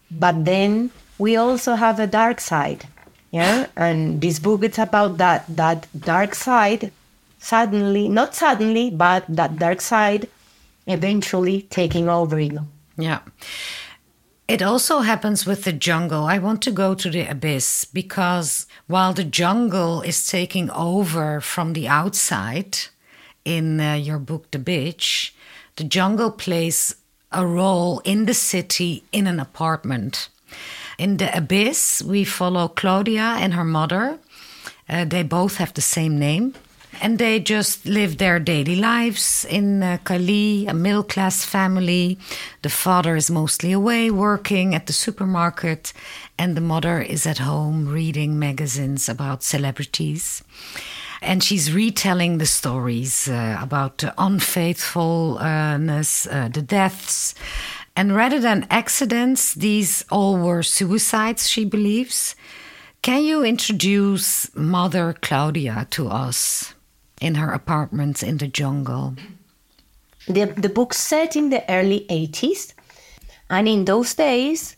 But 0.09 0.45
then 0.45 0.91
we 1.17 1.35
also 1.35 1.75
have 1.75 1.99
a 1.99 2.07
dark 2.07 2.39
side. 2.39 2.87
Yeah, 3.35 3.67
and 3.75 4.21
this 4.21 4.39
book 4.39 4.63
is 4.63 4.79
about 4.79 5.17
that 5.17 5.43
that 5.49 5.87
dark 5.91 6.35
side 6.35 6.93
suddenly, 7.37 8.07
not 8.07 8.33
suddenly, 8.33 8.89
but 8.89 9.25
that 9.27 9.59
dark 9.59 9.81
side 9.81 10.29
eventually 10.87 11.63
taking 11.63 12.07
over 12.07 12.39
you. 12.39 12.61
Yeah. 12.95 13.19
It 14.47 14.61
also 14.61 14.99
happens 14.99 15.45
with 15.45 15.65
the 15.65 15.73
jungle. 15.73 16.23
I 16.23 16.37
want 16.37 16.61
to 16.61 16.71
go 16.71 16.95
to 16.95 17.09
the 17.09 17.29
abyss 17.29 17.83
because 17.83 18.67
while 18.87 19.11
the 19.11 19.25
jungle 19.25 20.01
is 20.01 20.27
taking 20.27 20.69
over 20.71 21.41
from 21.41 21.73
the 21.73 21.89
outside 21.89 22.77
in 23.43 23.81
uh, 23.81 23.95
your 23.95 24.19
book, 24.19 24.51
The 24.51 24.59
Bitch, 24.59 25.31
the 25.75 25.83
jungle 25.83 26.31
plays 26.31 26.95
a 27.33 27.45
role 27.45 27.99
in 28.05 28.27
the 28.27 28.33
city 28.33 29.03
in 29.11 29.27
an 29.27 29.41
apartment. 29.41 30.29
In 30.97 31.17
the 31.17 31.35
abyss, 31.35 32.01
we 32.01 32.23
follow 32.23 32.69
Claudia 32.69 33.35
and 33.39 33.53
her 33.53 33.65
mother. 33.65 34.17
Uh, 34.87 35.03
they 35.05 35.23
both 35.23 35.57
have 35.57 35.73
the 35.73 35.81
same 35.81 36.19
name, 36.19 36.53
and 37.01 37.17
they 37.17 37.39
just 37.39 37.85
live 37.85 38.17
their 38.17 38.39
daily 38.39 38.75
lives 38.75 39.45
in 39.49 39.81
uh, 39.83 39.97
Cali, 40.05 40.67
a 40.67 40.73
middle 40.73 41.03
class 41.03 41.43
family. 41.43 42.17
The 42.61 42.69
father 42.69 43.15
is 43.15 43.29
mostly 43.29 43.73
away 43.73 44.09
working 44.11 44.75
at 44.75 44.85
the 44.85 44.93
supermarket, 44.93 45.91
and 46.37 46.55
the 46.55 46.61
mother 46.61 47.01
is 47.01 47.25
at 47.25 47.39
home 47.39 47.89
reading 47.89 48.39
magazines 48.39 49.09
about 49.09 49.43
celebrities. 49.43 50.43
And 51.21 51.43
she's 51.43 51.73
retelling 51.73 52.37
the 52.37 52.45
stories 52.45 53.27
uh, 53.27 53.57
about 53.59 53.97
the 53.97 54.13
unfaithfulness, 54.17 56.27
uh, 56.27 56.49
the 56.53 56.61
deaths. 56.61 57.35
And 57.95 58.15
rather 58.15 58.39
than 58.39 58.67
accidents, 58.69 59.53
these 59.53 60.03
all 60.11 60.37
were 60.37 60.63
suicides, 60.63 61.47
she 61.47 61.65
believes. 61.65 62.35
Can 63.01 63.23
you 63.23 63.43
introduce 63.43 64.53
Mother 64.55 65.15
Claudia 65.21 65.87
to 65.91 66.09
us? 66.09 66.75
in 67.21 67.35
her 67.35 67.51
apartments 67.51 68.23
in 68.23 68.37
the 68.37 68.47
jungle. 68.47 69.15
The, 70.27 70.45
the 70.45 70.69
book 70.69 70.93
set 70.93 71.35
in 71.35 71.49
the 71.49 71.63
early 71.69 72.05
80s, 72.09 72.73
and 73.49 73.67
in 73.67 73.85
those 73.85 74.13
days, 74.13 74.75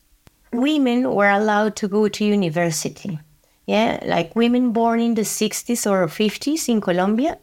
women 0.52 1.14
were 1.14 1.30
allowed 1.30 1.76
to 1.78 1.88
go 1.88 2.08
to 2.08 2.26
university. 2.26 3.20
Yeah, 3.66 4.00
like 4.06 4.36
women 4.36 4.72
born 4.72 5.00
in 5.02 5.16
the 5.16 5.24
60s 5.24 5.90
or 5.90 6.08
50s 6.08 6.70
in 6.70 6.82
Colombia, 6.82 7.38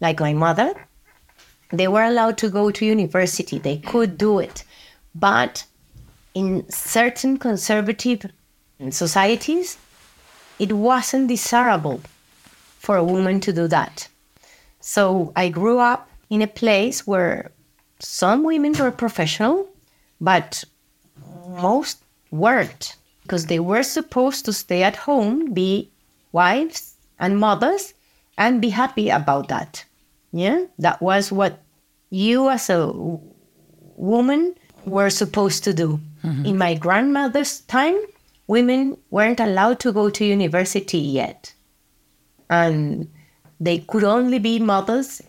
like 0.00 0.20
my 0.20 0.32
mother, 0.32 0.74
they 1.72 1.88
were 1.88 2.04
allowed 2.04 2.38
to 2.38 2.48
go 2.48 2.70
to 2.70 2.84
university. 2.84 3.58
They 3.58 3.78
could 3.78 4.16
do 4.16 4.38
it. 4.38 4.62
But 5.18 5.64
in 6.34 6.68
certain 6.70 7.38
conservative 7.38 8.30
societies, 8.90 9.78
it 10.58 10.72
wasn't 10.72 11.28
desirable 11.28 12.00
for 12.78 12.96
a 12.96 13.04
woman 13.04 13.40
to 13.40 13.52
do 13.52 13.66
that. 13.68 14.08
So 14.80 15.32
I 15.34 15.48
grew 15.48 15.78
up 15.78 16.08
in 16.28 16.42
a 16.42 16.46
place 16.46 17.06
where 17.06 17.50
some 17.98 18.44
women 18.44 18.74
were 18.74 18.90
professional, 18.90 19.68
but 20.20 20.62
most 21.48 22.02
weren't 22.30 22.96
because 23.22 23.46
they 23.46 23.58
were 23.58 23.82
supposed 23.82 24.44
to 24.44 24.52
stay 24.52 24.82
at 24.82 24.96
home, 24.96 25.52
be 25.52 25.90
wives 26.32 26.94
and 27.18 27.40
mothers, 27.40 27.94
and 28.36 28.60
be 28.60 28.68
happy 28.68 29.08
about 29.08 29.48
that. 29.48 29.84
Yeah, 30.32 30.66
that 30.78 31.00
was 31.00 31.32
what 31.32 31.62
you 32.10 32.50
as 32.50 32.68
a 32.68 32.92
woman 33.96 34.54
were 34.86 35.10
supposed 35.10 35.64
to 35.64 35.74
do. 35.74 36.00
Mm-hmm. 36.24 36.46
In 36.46 36.58
my 36.58 36.74
grandmother's 36.74 37.60
time, 37.62 37.98
women 38.46 38.96
weren't 39.10 39.40
allowed 39.40 39.80
to 39.80 39.92
go 39.92 40.08
to 40.10 40.24
university 40.24 40.98
yet. 40.98 41.52
And 42.48 43.10
they 43.60 43.78
could 43.78 44.04
only 44.04 44.38
be 44.38 44.58
mothers 44.58 45.20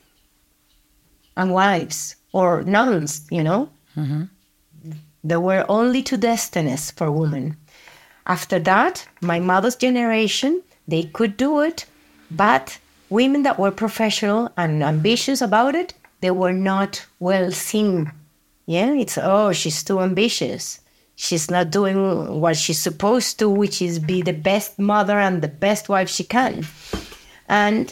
and 1.36 1.52
wives 1.54 2.16
or 2.32 2.64
nuns, 2.64 3.28
you 3.32 3.44
know. 3.44 3.70
Mm-hmm. 3.96 4.24
There 5.24 5.40
were 5.40 5.66
only 5.68 6.04
two 6.04 6.18
destinies 6.18 6.92
for 6.92 7.12
women. 7.12 7.58
After 8.28 8.60
that, 8.60 9.08
my 9.22 9.40
mother's 9.40 9.76
generation, 9.76 10.62
they 10.88 11.04
could 11.04 11.38
do 11.38 11.62
it, 11.62 11.86
but 12.30 12.78
women 13.10 13.44
that 13.44 13.60
were 13.60 13.72
professional 13.72 14.52
and 14.58 14.84
ambitious 14.84 15.42
about 15.42 15.76
it, 15.76 15.94
they 16.22 16.32
were 16.32 16.54
not 16.54 17.06
well 17.20 17.52
seen. 17.52 18.12
Yeah, 18.68 18.94
it's 18.94 19.18
oh, 19.18 19.54
she's 19.54 19.82
too 19.82 20.02
ambitious. 20.02 20.82
She's 21.16 21.50
not 21.50 21.72
doing 21.72 22.40
what 22.40 22.58
she's 22.58 22.80
supposed 22.80 23.40
to, 23.40 23.50
which 23.50 23.82
is 23.82 23.98
be 23.98 24.22
the 24.22 24.34
best 24.34 24.78
mother 24.78 25.18
and 25.18 25.42
the 25.42 25.48
best 25.48 25.90
wife 25.90 26.10
she 26.10 26.26
can. 26.26 26.68
And 27.48 27.92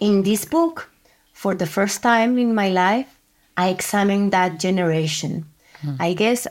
in 0.00 0.24
this 0.24 0.44
book, 0.44 0.90
for 1.32 1.54
the 1.54 1.66
first 1.66 2.02
time 2.02 2.36
in 2.36 2.54
my 2.54 2.68
life, 2.68 3.18
I 3.56 3.68
examined 3.68 4.32
that 4.32 4.58
generation. 4.58 5.46
Hmm. 5.80 5.94
I 6.00 6.12
guess 6.12 6.48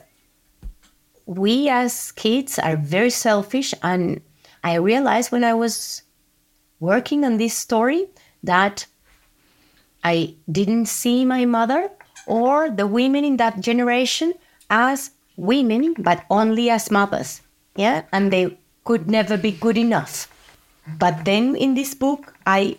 we 1.25 1.67
as 1.67 2.13
kids 2.13 2.57
are 2.57 2.77
very 2.77 3.09
selfish, 3.09 3.73
and 3.83 4.21
I 4.63 4.75
realized 4.75 5.31
when 5.33 5.43
I 5.43 5.53
was 5.53 6.01
working 6.79 7.25
on 7.25 7.37
this 7.37 7.57
story 7.57 8.07
that 8.41 8.87
I 10.03 10.35
didn't 10.49 10.87
see 10.87 11.25
my 11.25 11.45
mother 11.45 11.91
or 12.25 12.69
the 12.69 12.87
women 12.87 13.23
in 13.23 13.37
that 13.37 13.59
generation 13.59 14.33
as 14.69 15.11
women, 15.37 15.93
but 15.97 16.25
only 16.29 16.69
as 16.69 16.91
mothers. 16.91 17.41
Yeah, 17.75 18.03
and 18.11 18.31
they 18.31 18.57
could 18.83 19.09
never 19.09 19.37
be 19.37 19.51
good 19.51 19.77
enough. 19.77 20.27
But 20.99 21.25
then 21.25 21.55
in 21.55 21.75
this 21.75 21.93
book, 21.93 22.35
I 22.45 22.77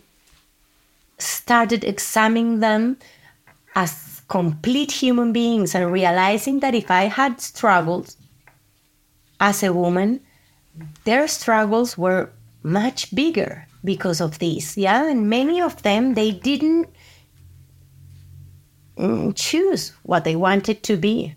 started 1.19 1.85
examining 1.85 2.61
them 2.61 2.99
as 3.75 4.23
complete 4.29 4.93
human 4.93 5.33
beings 5.33 5.75
and 5.75 5.93
realizing 5.93 6.61
that 6.61 6.75
if 6.75 6.91
I 6.91 7.05
had 7.05 7.41
struggled 7.41 8.15
as 9.41 9.63
a 9.63 9.73
woman, 9.73 10.21
their 11.05 11.29
struggles 11.29 11.99
were 11.99 12.31
much 12.63 13.15
bigger 13.15 13.67
because 13.85 14.21
of 14.21 14.39
this. 14.39 14.77
Yeah, 14.77 15.09
and 15.09 15.29
many 15.29 15.61
of 15.61 15.83
them 15.83 16.15
they 16.15 16.31
didn't 16.31 16.89
choose 19.35 19.93
what 20.03 20.25
they 20.25 20.37
wanted 20.37 20.83
to 20.85 20.97
be. 20.97 21.35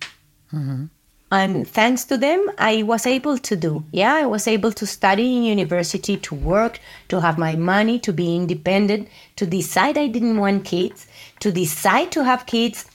Mm-hmm. 0.54 0.86
and 1.30 1.68
thanks 1.68 2.06
to 2.06 2.18
them 2.18 2.50
i 2.58 2.84
was 2.84 3.06
able 3.06 3.38
to 3.38 3.56
do. 3.58 3.84
Yeah 3.92 4.14
i 4.14 4.26
was 4.26 4.48
able 4.48 4.72
to 4.72 4.86
study 4.86 5.36
in 5.36 5.44
university 5.44 6.16
to 6.28 6.34
work 6.34 6.80
to 7.10 7.20
have 7.20 7.38
my 7.38 7.54
money 7.56 8.00
to 8.00 8.14
be 8.14 8.34
independent 8.34 9.10
to 9.36 9.46
decide 9.46 9.98
i 9.98 10.08
didn't 10.08 10.38
want 10.38 10.64
kids 10.64 11.06
to 11.42 11.52
decide 11.52 12.14
to 12.14 12.24
have 12.24 12.46
kids 12.46 12.86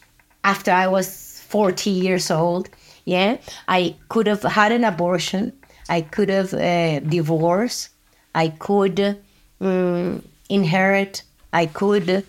after 0.45 0.71
i 0.71 0.87
was 0.87 1.07
40 1.49 1.91
years 1.91 2.31
old. 2.31 2.71
Yeah 3.05 3.37
i 3.69 3.97
could 4.09 4.27
have 4.27 4.43
had 4.43 4.73
an 4.73 4.85
abortion. 4.85 5.53
I 5.89 6.01
could 6.01 6.31
have 6.31 6.55
uh, 6.55 7.01
divorced. 7.01 7.91
I 8.35 8.49
could 8.49 9.19
um, 9.61 10.23
inherit. 10.49 11.23
I 11.53 11.67
could 11.67 12.25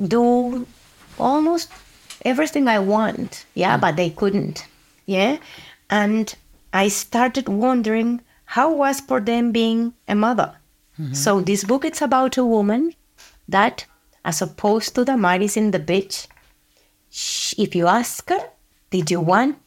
do 0.00 0.66
almost 1.18 1.70
everything 2.24 2.68
i 2.68 2.78
want 2.78 3.44
yeah 3.54 3.76
hmm. 3.76 3.80
but 3.80 3.96
they 3.96 4.10
couldn't 4.10 4.66
yeah? 5.06 5.38
And 5.88 6.34
i 6.72 6.88
started 6.88 7.48
wondering 7.48 8.20
how 8.44 8.72
was 8.72 9.00
for 9.00 9.20
them 9.20 9.50
being 9.50 9.94
a 10.06 10.14
mother? 10.14 10.56
Mm-hmm. 11.00 11.14
So 11.14 11.40
this 11.40 11.64
book 11.64 11.84
it's 11.84 12.02
about 12.02 12.36
a 12.36 12.44
woman 12.44 12.94
that 13.48 13.86
as 14.24 14.42
opposed 14.42 14.94
to 14.94 15.04
Damaris 15.04 15.56
in 15.56 15.70
the 15.70 15.78
beach 15.78 16.26
sh- 17.10 17.54
if 17.56 17.74
you 17.74 17.86
ask 17.86 18.28
her 18.28 18.40
did 18.90 19.10
you 19.10 19.20
want 19.20 19.58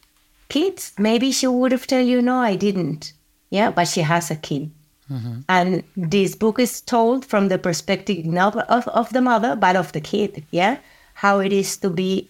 kids? 0.49 0.93
maybe 0.97 1.31
she 1.31 1.47
would 1.47 1.71
have 1.71 1.87
tell 1.87 2.01
you 2.01 2.21
no 2.21 2.39
i 2.39 2.55
didn't 2.55 3.13
yeah 3.49 3.71
but 3.71 3.87
she 3.87 4.01
has 4.01 4.29
a 4.31 4.35
kid. 4.35 4.71
Mm-hmm. 5.09 5.39
And 5.49 5.83
this 5.97 6.35
book 6.35 6.59
is 6.59 6.81
told 6.81 7.25
from 7.25 7.47
the 7.47 7.57
perspective 7.57 8.25
not 8.25 8.55
of, 8.69 8.87
of 8.87 9.11
the 9.13 9.21
mother 9.21 9.55
but 9.55 9.75
of 9.75 9.91
the 9.91 10.01
kid 10.01 10.43
yeah 10.51 10.77
how 11.19 11.39
it 11.39 11.51
is 11.51 11.75
to 11.75 11.89
be 11.89 12.29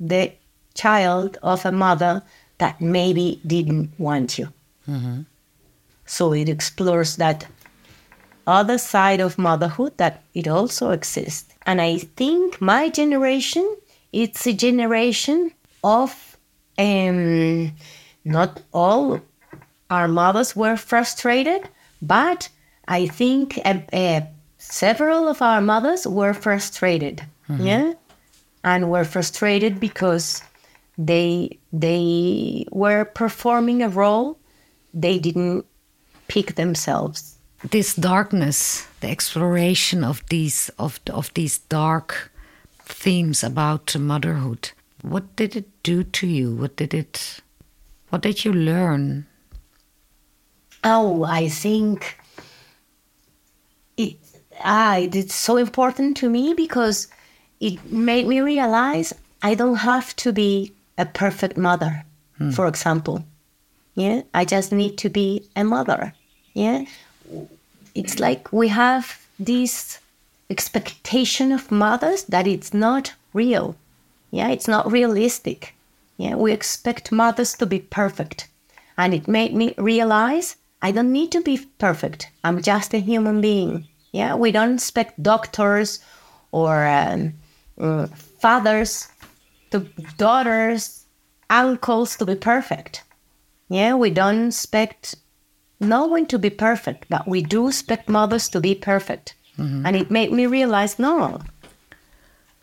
the 0.00 0.32
child 0.72 1.36
of 1.42 1.66
a 1.66 1.72
mother 1.72 2.22
that 2.56 2.80
maybe 2.80 3.38
didn't 3.46 3.90
want 3.98 4.38
you. 4.38 4.48
So 6.06 6.32
it 6.32 6.48
explores 6.48 7.16
that 7.16 7.46
other 8.46 8.78
side 8.78 9.20
of 9.20 9.36
motherhood 9.36 9.98
that 9.98 10.22
it 10.32 10.48
also 10.48 10.92
exists. 10.92 11.52
And 11.66 11.78
I 11.82 11.98
think 12.16 12.58
my 12.58 12.88
generation, 12.88 13.76
it's 14.12 14.46
a 14.46 14.54
generation 14.54 15.52
of 15.84 16.38
um, 16.78 17.72
not 18.24 18.62
all 18.72 19.20
our 19.90 20.08
mothers 20.08 20.56
were 20.56 20.78
frustrated, 20.78 21.68
but 22.00 22.48
I 22.88 23.08
think 23.08 23.60
uh, 23.64 23.80
uh, 23.92 24.20
several 24.56 25.28
of 25.28 25.42
our 25.42 25.60
mothers 25.60 26.06
were 26.06 26.32
frustrated. 26.32 27.22
Yeah 27.58 27.92
and 28.66 28.90
were 28.90 29.04
frustrated 29.04 29.80
because 29.80 30.42
they 30.98 31.58
they 31.72 32.66
were 32.72 33.04
performing 33.06 33.82
a 33.82 33.88
role 33.88 34.38
they 34.92 35.18
didn't 35.18 35.64
pick 36.28 36.54
themselves 36.56 37.38
This 37.70 37.94
darkness, 37.96 38.86
the 39.00 39.08
exploration 39.08 40.04
of 40.04 40.20
these 40.28 40.70
of 40.78 41.00
of 41.08 41.32
these 41.34 41.58
dark 41.72 42.30
themes 42.84 43.42
about 43.42 43.96
motherhood. 43.98 44.70
What 45.02 45.24
did 45.36 45.56
it 45.56 45.68
do 45.82 46.04
to 46.04 46.26
you? 46.26 46.54
What 46.60 46.76
did 46.76 46.92
it? 46.92 47.40
What 48.10 48.22
did 48.22 48.44
you 48.44 48.52
learn? 48.52 49.26
oh 50.86 51.24
i 51.24 51.48
think 51.48 52.18
it 53.96 54.16
ah, 54.64 54.96
it's 54.96 55.34
so 55.34 55.56
important 55.56 56.16
to 56.16 56.30
me 56.30 56.54
because 56.54 57.08
it 57.60 57.90
made 57.90 58.26
me 58.26 58.40
realize 58.40 59.12
i 59.42 59.54
don't 59.54 59.76
have 59.76 60.14
to 60.16 60.32
be 60.32 60.72
a 60.98 61.06
perfect 61.06 61.56
mother 61.56 62.04
for 62.52 62.66
example. 62.66 63.24
Yeah 63.94 64.22
i 64.34 64.44
just 64.44 64.72
need 64.72 64.98
to 64.98 65.08
be 65.08 65.48
a 65.56 65.64
mother. 65.64 66.12
Yeah. 66.54 66.84
It's 67.94 68.18
like 68.18 68.52
we 68.52 68.68
have 68.68 69.26
this 69.38 69.98
expectation 70.50 71.52
of 71.52 71.70
mothers 71.70 72.24
that 72.24 72.46
it's 72.46 72.74
not 72.74 73.14
real. 73.32 73.76
Yeah 74.30 74.48
it's 74.48 74.68
not 74.68 74.92
realistic. 74.92 75.74
Yeah 76.18 76.34
we 76.36 76.52
expect 76.52 77.10
mothers 77.12 77.54
to 77.54 77.66
be 77.66 77.80
perfect. 77.80 78.48
And 78.98 79.14
it 79.14 79.28
made 79.28 79.54
me 79.54 79.74
realize 79.78 80.56
i 80.82 80.92
don't 80.92 81.12
need 81.12 81.32
to 81.32 81.40
be 81.40 81.66
perfect. 81.78 82.28
I'm 82.44 82.60
just 82.62 82.92
a 82.94 82.98
human 82.98 83.40
being. 83.40 83.86
Yeah 84.12 84.34
we 84.34 84.52
don't 84.52 84.74
expect 84.74 85.22
doctors 85.22 86.00
or 86.52 86.86
um, 86.86 87.32
uh, 87.78 88.06
fathers 88.38 89.08
to 89.70 89.80
daughters 90.16 91.04
uncles 91.50 92.16
to 92.16 92.26
be 92.26 92.34
perfect 92.34 93.02
yeah 93.68 93.94
we 93.94 94.10
don't 94.10 94.48
expect 94.48 95.16
no 95.80 96.06
one 96.06 96.26
to 96.26 96.38
be 96.38 96.50
perfect, 96.50 97.06
but 97.08 97.28
we 97.28 97.42
do 97.42 97.68
expect 97.68 98.08
mothers 98.08 98.48
to 98.50 98.60
be 98.60 98.74
perfect. 98.74 99.34
And 99.86 99.96
it 99.96 100.10
made 100.10 100.32
me 100.32 100.46
realize 100.46 100.98
no, 100.98 101.40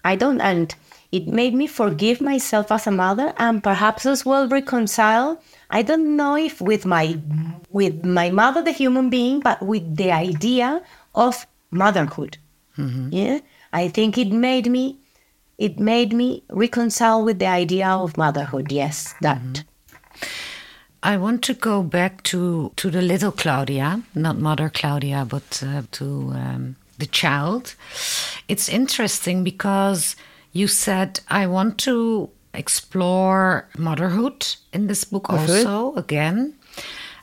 I 0.03 0.15
don't. 0.15 0.41
And 0.41 0.73
it 1.11 1.27
made 1.27 1.53
me 1.53 1.65
forgive 1.65 2.21
myself 2.21 2.71
as 2.71 2.85
a 2.85 2.91
mother 2.91 3.33
and 3.37 3.63
perhaps 3.63 4.05
as 4.05 4.25
well 4.25 4.47
reconcile. 4.47 5.41
I 5.71 5.81
don't 5.81 6.15
know 6.15 6.35
if 6.35 6.61
with 6.61 6.85
my 6.85 7.19
with 7.71 8.05
my 8.05 8.29
mother, 8.29 8.61
the 8.61 8.71
human 8.71 9.09
being, 9.09 9.39
but 9.39 9.61
with 9.61 9.95
the 9.95 10.11
idea 10.11 10.83
of 11.15 11.47
motherhood. 11.71 12.37
Yeah, 13.11 13.39
I 13.71 13.87
think 13.89 14.17
it 14.17 14.31
made 14.31 14.69
me 14.69 14.99
it 15.57 15.79
made 15.79 16.13
me 16.13 16.43
reconcile 16.49 17.23
with 17.23 17.39
the 17.39 17.47
idea 17.47 17.87
of 17.87 18.17
motherhood. 18.17 18.71
Yes, 18.71 19.13
that. 19.21 19.63
I 21.03 21.17
want 21.17 21.43
to 21.43 21.53
go 21.53 21.83
back 21.83 22.23
to 22.23 22.71
to 22.75 22.89
the 22.89 23.01
little 23.01 23.31
Claudia, 23.31 24.01
not 24.15 24.37
Mother 24.37 24.69
Claudia, 24.69 25.25
but 25.25 25.61
uh, 25.63 25.83
to 25.91 26.05
um, 26.33 26.75
the 26.97 27.05
child. 27.05 27.75
It's 28.47 28.69
interesting 28.69 29.43
because 29.43 30.15
you 30.53 30.67
said 30.67 31.19
I 31.29 31.47
want 31.47 31.77
to 31.79 32.29
explore 32.53 33.67
motherhood 33.77 34.55
in 34.71 34.87
this 34.87 35.03
book 35.03 35.29
also 35.29 35.95
again, 35.95 36.53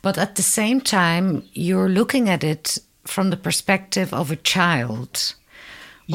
but 0.02 0.18
at 0.18 0.34
the 0.34 0.42
same 0.42 0.80
time 0.80 1.44
you're 1.54 1.88
looking 1.88 2.28
at 2.28 2.44
it 2.44 2.78
from 3.04 3.30
the 3.30 3.36
perspective 3.36 4.12
of 4.12 4.30
a 4.30 4.36
child. 4.36 5.34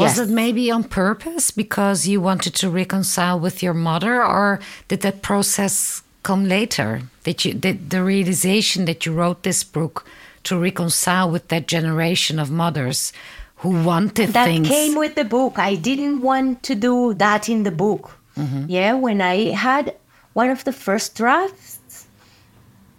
Was 0.01 0.19
it 0.19 0.29
maybe 0.29 0.71
on 0.71 0.83
purpose 0.83 1.51
because 1.51 2.07
you 2.07 2.21
wanted 2.21 2.55
to 2.55 2.69
reconcile 2.69 3.39
with 3.39 3.63
your 3.63 3.73
mother, 3.73 4.23
or 4.23 4.59
did 4.87 5.01
that 5.01 5.21
process 5.21 6.03
come 6.23 6.45
later? 6.45 7.03
Did 7.23 7.45
you 7.45 7.53
did 7.53 7.89
the 7.89 8.03
realization 8.03 8.85
that 8.85 9.05
you 9.05 9.13
wrote 9.13 9.43
this 9.43 9.63
book 9.63 10.05
to 10.43 10.59
reconcile 10.59 11.29
with 11.31 11.47
that 11.47 11.67
generation 11.67 12.39
of 12.39 12.49
mothers 12.51 13.13
who 13.57 13.83
wanted 13.83 14.29
that 14.33 14.45
things? 14.45 14.67
came 14.67 14.95
with 14.95 15.15
the 15.15 15.23
book. 15.23 15.57
I 15.57 15.75
didn't 15.75 16.21
want 16.21 16.63
to 16.63 16.75
do 16.75 17.13
that 17.15 17.49
in 17.49 17.63
the 17.63 17.71
book. 17.71 18.17
Mm-hmm. 18.37 18.65
Yeah, 18.67 18.93
when 18.93 19.21
I 19.21 19.51
had 19.51 19.95
one 20.33 20.49
of 20.49 20.63
the 20.65 20.73
first 20.73 21.15
drafts, 21.15 22.07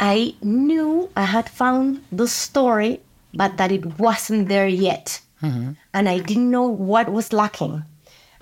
I 0.01 0.35
knew 0.43 1.11
I 1.17 1.25
had 1.25 1.49
found 1.49 2.03
the 2.11 2.29
story, 2.29 3.01
but 3.35 3.57
that 3.57 3.71
it 3.73 3.99
wasn't 3.99 4.49
there 4.49 4.69
yet. 4.69 5.21
Mm-hmm. 5.43 5.73
And 5.93 6.09
I 6.09 6.19
didn't 6.19 6.51
know 6.51 6.67
what 6.67 7.11
was 7.11 7.33
lacking. 7.33 7.85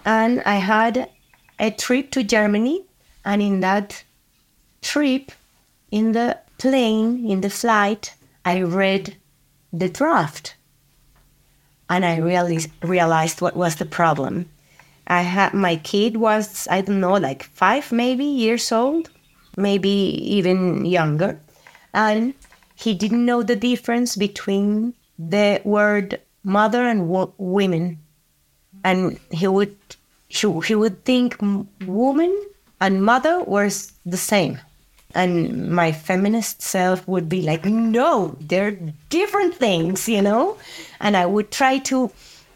And 0.05 0.43
I 0.43 0.57
had 0.57 1.11
a 1.59 1.71
trip 1.71 2.11
to 2.13 2.23
Germany, 2.23 2.85
and 3.25 3.41
in 3.41 3.61
that 3.61 4.05
trip, 4.83 5.33
in 5.91 6.13
the 6.13 6.39
plane, 6.59 7.29
in 7.29 7.41
the 7.41 7.51
flight, 7.51 8.15
I 8.45 8.63
read 8.63 9.17
the 9.73 9.89
draft 9.89 10.55
and 11.89 12.05
I 12.05 12.17
really 12.17 12.61
realized 12.83 13.41
what 13.41 13.57
was 13.57 13.77
the 13.77 13.85
problem. 13.85 14.49
I 15.07 15.23
had 15.23 15.53
my 15.53 15.77
kid 15.77 16.17
was 16.17 16.67
I 16.71 16.81
don't 16.81 17.01
know 17.01 17.15
like 17.15 17.43
five 17.43 17.93
maybe 17.93 18.25
years 18.25 18.73
old, 18.73 19.11
maybe 19.57 19.89
even 19.89 20.87
younger, 20.87 21.39
and 21.93 22.35
he 22.75 22.95
didn't 22.95 23.25
know 23.25 23.43
the 23.43 23.57
difference 23.57 24.17
between 24.17 24.95
the 25.19 25.61
word 25.65 26.21
mother 26.45 26.87
and 26.87 27.09
wo- 27.09 27.35
women, 27.39 27.99
and 28.85 29.19
he 29.31 29.49
would 29.49 29.77
he, 30.29 30.61
he 30.61 30.75
would 30.75 31.05
think 31.05 31.37
woman 31.87 32.33
and 32.81 33.05
mother 33.05 33.41
was 33.41 33.93
the 34.05 34.17
same. 34.17 34.61
And 35.15 35.71
my 35.71 35.93
feminist 35.93 36.61
self 36.61 37.07
would 37.07 37.29
be 37.29 37.41
like, 37.43 37.65
no, 37.65 38.37
they're 38.41 38.77
different 39.11 39.55
things, 39.55 40.09
you 40.09 40.21
know? 40.21 40.59
And 41.01 41.17
I 41.17 41.25
would 41.27 41.51
try 41.51 41.79
to 41.91 42.11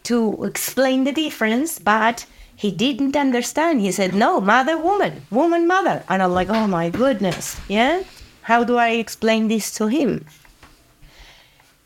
to 0.05 0.45
explain 0.45 1.05
the 1.05 1.13
difference, 1.13 1.79
but 1.79 2.27
he 2.57 2.71
didn't 2.73 3.15
understand. 3.15 3.81
He 3.81 3.93
said, 3.93 4.15
no, 4.15 4.41
mother, 4.41 4.77
woman, 4.77 5.23
woman, 5.31 5.67
mother. 5.67 6.03
And 6.09 6.23
I'm 6.23 6.33
like, 6.33 6.49
oh 6.49 6.67
my 6.67 6.91
goodness, 6.91 7.57
yeah? 7.69 8.03
How 8.43 8.65
do 8.65 8.77
I 8.77 8.91
explain 8.91 9.49
this 9.49 9.71
to 9.75 9.87
him? 9.87 10.27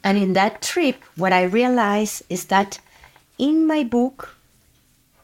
And 0.04 0.18
in 0.18 0.32
that 0.32 0.62
trip, 0.62 1.02
what 1.16 1.32
I 1.32 1.44
realized 1.44 2.22
is 2.28 2.46
that 2.46 2.80
in 3.38 3.66
my 3.66 3.84
book, 3.84 4.36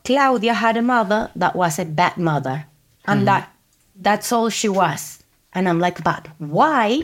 Claudia 0.04 0.54
had 0.54 0.76
a 0.76 0.82
mother 0.82 1.30
that 1.36 1.56
was 1.56 1.78
a 1.78 1.84
bad 1.84 2.16
mother. 2.16 2.66
And 3.06 3.18
mm-hmm. 3.18 3.26
that 3.26 3.52
that's 3.96 4.32
all 4.32 4.48
she 4.48 4.68
was. 4.68 5.22
And 5.52 5.68
I'm 5.68 5.80
like, 5.80 6.02
but 6.04 6.28
why? 6.38 7.02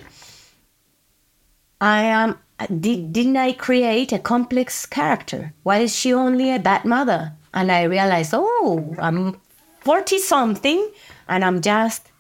I 1.81 2.03
am. 2.03 2.39
Did, 2.81 3.13
didn't 3.13 3.37
I 3.37 3.53
create 3.53 4.13
a 4.13 4.19
complex 4.19 4.87
character? 4.87 5.53
Why 5.65 5.79
is 5.79 5.95
she 5.95 6.15
only 6.15 6.55
a 6.55 6.61
bad 6.61 6.85
mother? 6.85 7.33
And 7.53 7.71
I 7.71 7.83
realized, 7.83 8.33
oh, 8.33 8.95
I'm 8.99 9.41
40 9.81 10.19
something 10.19 10.91
and 11.29 11.45
I'm 11.45 11.61
just 11.61 12.11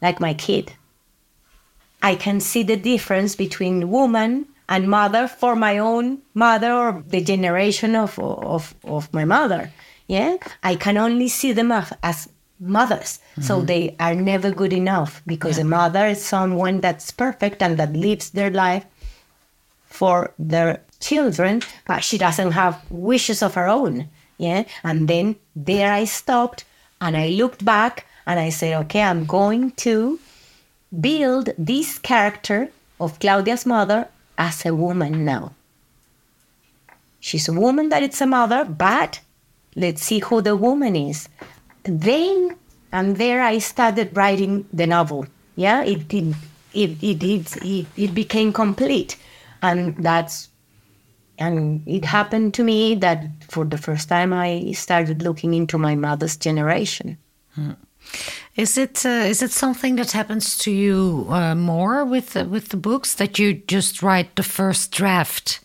like 0.00 0.20
my 0.20 0.34
kid. 0.34 0.72
I 2.02 2.16
can 2.16 2.40
see 2.40 2.62
the 2.62 2.76
difference 2.76 3.36
between 3.36 3.90
woman 3.90 4.46
and 4.68 4.88
mother 4.88 5.28
for 5.28 5.54
my 5.56 5.78
own 5.78 6.18
mother 6.34 6.72
or 6.72 7.04
the 7.06 7.22
generation 7.22 7.94
of, 7.96 8.18
of, 8.18 8.74
of 8.84 9.12
my 9.12 9.24
mother. 9.24 9.70
Yeah, 10.06 10.36
I 10.62 10.76
can 10.76 10.96
only 10.96 11.28
see 11.28 11.52
them 11.52 11.72
as, 11.72 11.92
as 12.02 12.28
mothers. 12.60 13.18
Mm-hmm. 13.32 13.42
So 13.42 13.60
they 13.62 13.96
are 13.98 14.14
never 14.14 14.50
good 14.50 14.72
enough 14.72 15.22
because 15.26 15.58
yeah. 15.58 15.64
a 15.64 15.66
mother 15.66 16.06
is 16.06 16.22
someone 16.24 16.80
that's 16.80 17.10
perfect 17.10 17.62
and 17.62 17.76
that 17.78 17.92
lives 17.94 18.30
their 18.30 18.50
life 18.50 18.84
for 19.86 20.32
their 20.38 20.80
children, 21.00 21.62
but 21.86 22.02
she 22.02 22.18
doesn't 22.18 22.52
have 22.52 22.82
wishes 22.90 23.42
of 23.42 23.54
her 23.54 23.68
own. 23.68 24.08
Yeah. 24.38 24.64
And 24.82 25.08
then 25.08 25.36
there 25.54 25.92
I 25.92 26.04
stopped 26.04 26.64
and 27.00 27.16
I 27.16 27.28
looked 27.28 27.64
back 27.64 28.06
and 28.26 28.40
I 28.40 28.48
said, 28.50 28.74
okay, 28.84 29.02
I'm 29.02 29.26
going 29.26 29.72
to 29.72 30.18
build 31.00 31.50
this 31.58 31.98
character 31.98 32.70
of 33.00 33.18
Claudia's 33.18 33.66
mother 33.66 34.08
as 34.36 34.66
a 34.66 34.74
woman 34.74 35.24
now. 35.24 35.52
She's 37.20 37.48
a 37.48 37.52
woman 37.52 37.88
that 37.88 38.02
it's 38.02 38.20
a 38.20 38.26
mother, 38.26 38.64
but 38.64 39.20
let's 39.74 40.02
see 40.02 40.18
who 40.18 40.42
the 40.42 40.56
woman 40.56 40.94
is. 40.94 41.28
Then 41.84 42.56
and 42.92 43.16
there 43.16 43.42
I 43.42 43.58
started 43.58 44.16
writing 44.16 44.66
the 44.72 44.86
novel. 44.86 45.26
Yeah, 45.56 45.82
it 45.82 46.06
did. 46.06 46.34
It 46.72 47.02
it 47.02 47.22
it 47.22 47.56
it, 47.64 47.86
it 47.96 48.14
became 48.14 48.52
complete, 48.52 49.16
and 49.62 49.96
that's 49.96 50.48
and 51.38 51.82
it 51.86 52.04
happened 52.04 52.54
to 52.54 52.62
me 52.62 52.94
that 52.96 53.24
for 53.48 53.64
the 53.64 53.78
first 53.78 54.08
time 54.08 54.32
I 54.32 54.72
started 54.72 55.22
looking 55.22 55.54
into 55.54 55.76
my 55.78 55.94
mother's 55.96 56.36
generation. 56.36 57.18
Hmm. 57.54 57.72
Is 58.56 58.78
it 58.78 59.04
uh, 59.04 59.08
is 59.08 59.42
it 59.42 59.50
something 59.50 59.96
that 59.96 60.12
happens 60.12 60.56
to 60.58 60.70
you 60.70 61.26
uh, 61.28 61.54
more 61.56 62.04
with 62.04 62.36
uh, 62.36 62.44
with 62.44 62.68
the 62.68 62.76
books 62.76 63.14
that 63.14 63.38
you 63.38 63.54
just 63.54 64.02
write 64.02 64.36
the 64.36 64.44
first 64.44 64.92
draft 64.92 65.60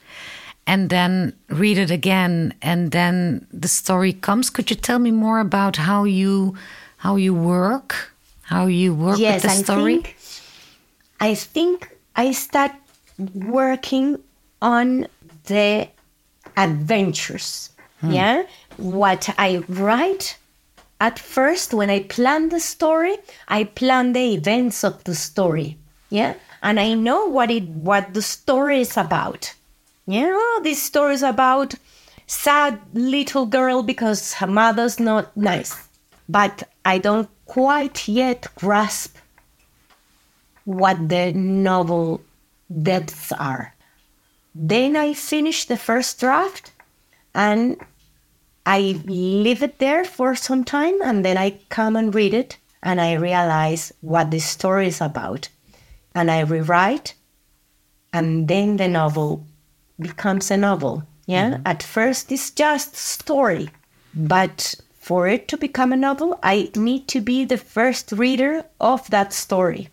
and 0.66 0.90
then 0.90 1.34
read 1.50 1.78
it 1.78 1.92
again 1.92 2.54
and 2.62 2.92
then 2.92 3.46
the 3.54 3.68
story 3.68 4.14
comes? 4.14 4.50
Could 4.50 4.72
you 4.72 4.76
tell 4.76 4.98
me 4.98 5.12
more 5.12 5.40
about 5.40 5.76
how 5.76 6.04
you 6.04 6.56
how 6.98 7.16
you 7.16 7.36
work, 7.36 8.12
how 8.42 8.66
you 8.66 8.96
work 8.96 9.20
yes, 9.20 9.44
with 9.44 9.52
the 9.52 9.64
story? 9.64 9.98
I 10.00 10.02
think, 10.02 10.16
I 11.20 11.36
think 11.36 11.98
I 12.16 12.32
start 12.32 12.72
working 13.36 14.18
on 14.64 15.08
the 15.46 15.88
adventures. 16.58 17.70
Hmm. 18.02 18.12
Yeah, 18.12 18.44
what 18.78 19.30
I 19.38 19.64
write 19.68 20.39
at 21.00 21.18
first, 21.18 21.74
when 21.74 21.90
I 21.90 22.04
plan 22.04 22.50
the 22.50 22.60
story, 22.60 23.18
I 23.48 23.64
plan 23.64 24.14
the 24.14 24.34
events 24.34 24.84
of 24.84 25.04
the 25.06 25.16
story. 25.16 25.78
Yeah. 26.10 26.36
And 26.62 26.80
I 26.80 26.94
know 26.94 27.26
what 27.26 27.50
it 27.50 27.70
what 27.70 28.14
the 28.14 28.22
story 28.22 28.82
is 28.82 28.98
about. 28.98 29.54
yeah 30.06 30.28
know, 30.28 30.60
this 30.62 30.82
story 30.82 31.14
is 31.14 31.24
about 31.24 31.76
sad 32.28 32.80
little 32.94 33.46
girl 33.46 33.82
because 33.82 34.34
her 34.34 34.48
mother's 34.48 35.00
not 35.00 35.36
nice. 35.38 35.88
But 36.28 36.64
I 36.84 36.98
don't 36.98 37.30
quite 37.46 38.08
yet 38.08 38.48
grasp 38.56 39.16
what 40.66 41.10
the 41.10 41.32
novel 41.32 42.22
depths 42.70 43.32
are. 43.32 43.74
Then 44.54 44.96
I 44.98 45.14
finish 45.14 45.66
the 45.66 45.78
first 45.78 46.20
draft 46.20 46.72
and 47.34 47.78
I 48.66 49.02
leave 49.06 49.64
it 49.64 49.80
there 49.80 50.06
for 50.06 50.36
some 50.36 50.64
time 50.64 51.02
and 51.02 51.26
then 51.26 51.38
I 51.38 51.60
come 51.70 51.96
and 51.96 52.14
read 52.14 52.34
it 52.34 52.58
and 52.84 53.02
I 53.02 53.14
realize 53.14 53.92
what 54.02 54.32
the 54.32 54.40
story 54.40 54.88
is 54.88 55.02
about. 55.02 55.50
And 56.14 56.30
I 56.30 56.42
rewrite 56.42 57.16
and 58.14 58.48
then 58.48 58.78
the 58.78 58.88
novel 58.88 59.46
becomes 60.00 60.52
a 60.52 60.58
novel. 60.58 61.04
Yeah. 61.26 61.52
Mm-hmm. 61.52 61.62
At 61.66 61.84
first 61.84 62.32
it's 62.32 62.52
just 62.52 62.96
story. 62.96 63.70
But 64.14 64.76
for 65.00 65.28
it 65.28 65.48
to 65.48 65.58
become 65.58 65.92
a 65.94 65.98
novel, 65.98 66.40
I 66.44 66.72
need 66.76 67.08
to 67.10 67.22
be 67.22 67.46
the 67.46 67.58
first 67.58 68.12
reader 68.12 68.66
of 68.80 69.10
that 69.10 69.34
story. 69.34 69.90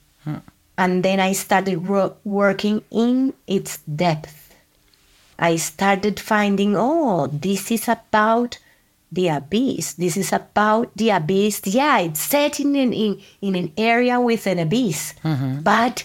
And 0.79 1.03
then 1.03 1.21
I 1.21 1.33
started 1.33 1.89
ro- 1.89 2.17
working 2.25 2.83
in 2.91 3.33
its 3.47 3.79
depth. 3.79 4.46
I 5.39 5.57
started 5.57 6.19
finding, 6.19 6.75
oh, 6.77 7.27
this 7.27 7.71
is 7.71 7.89
about 7.89 8.59
the 9.13 9.29
abyss. 9.29 9.95
This 9.95 10.17
is 10.17 10.33
about 10.33 10.91
the 10.97 11.11
abyss. 11.11 11.61
Yeah, 11.65 11.99
it's 11.99 12.21
set 12.21 12.61
in 12.61 12.75
an, 12.77 12.93
in, 12.93 13.21
in 13.41 13.55
an 13.55 13.73
area 13.77 14.21
with 14.21 14.47
an 14.47 14.59
abyss, 14.59 15.15
mm-hmm. 15.23 15.61
but 15.61 16.05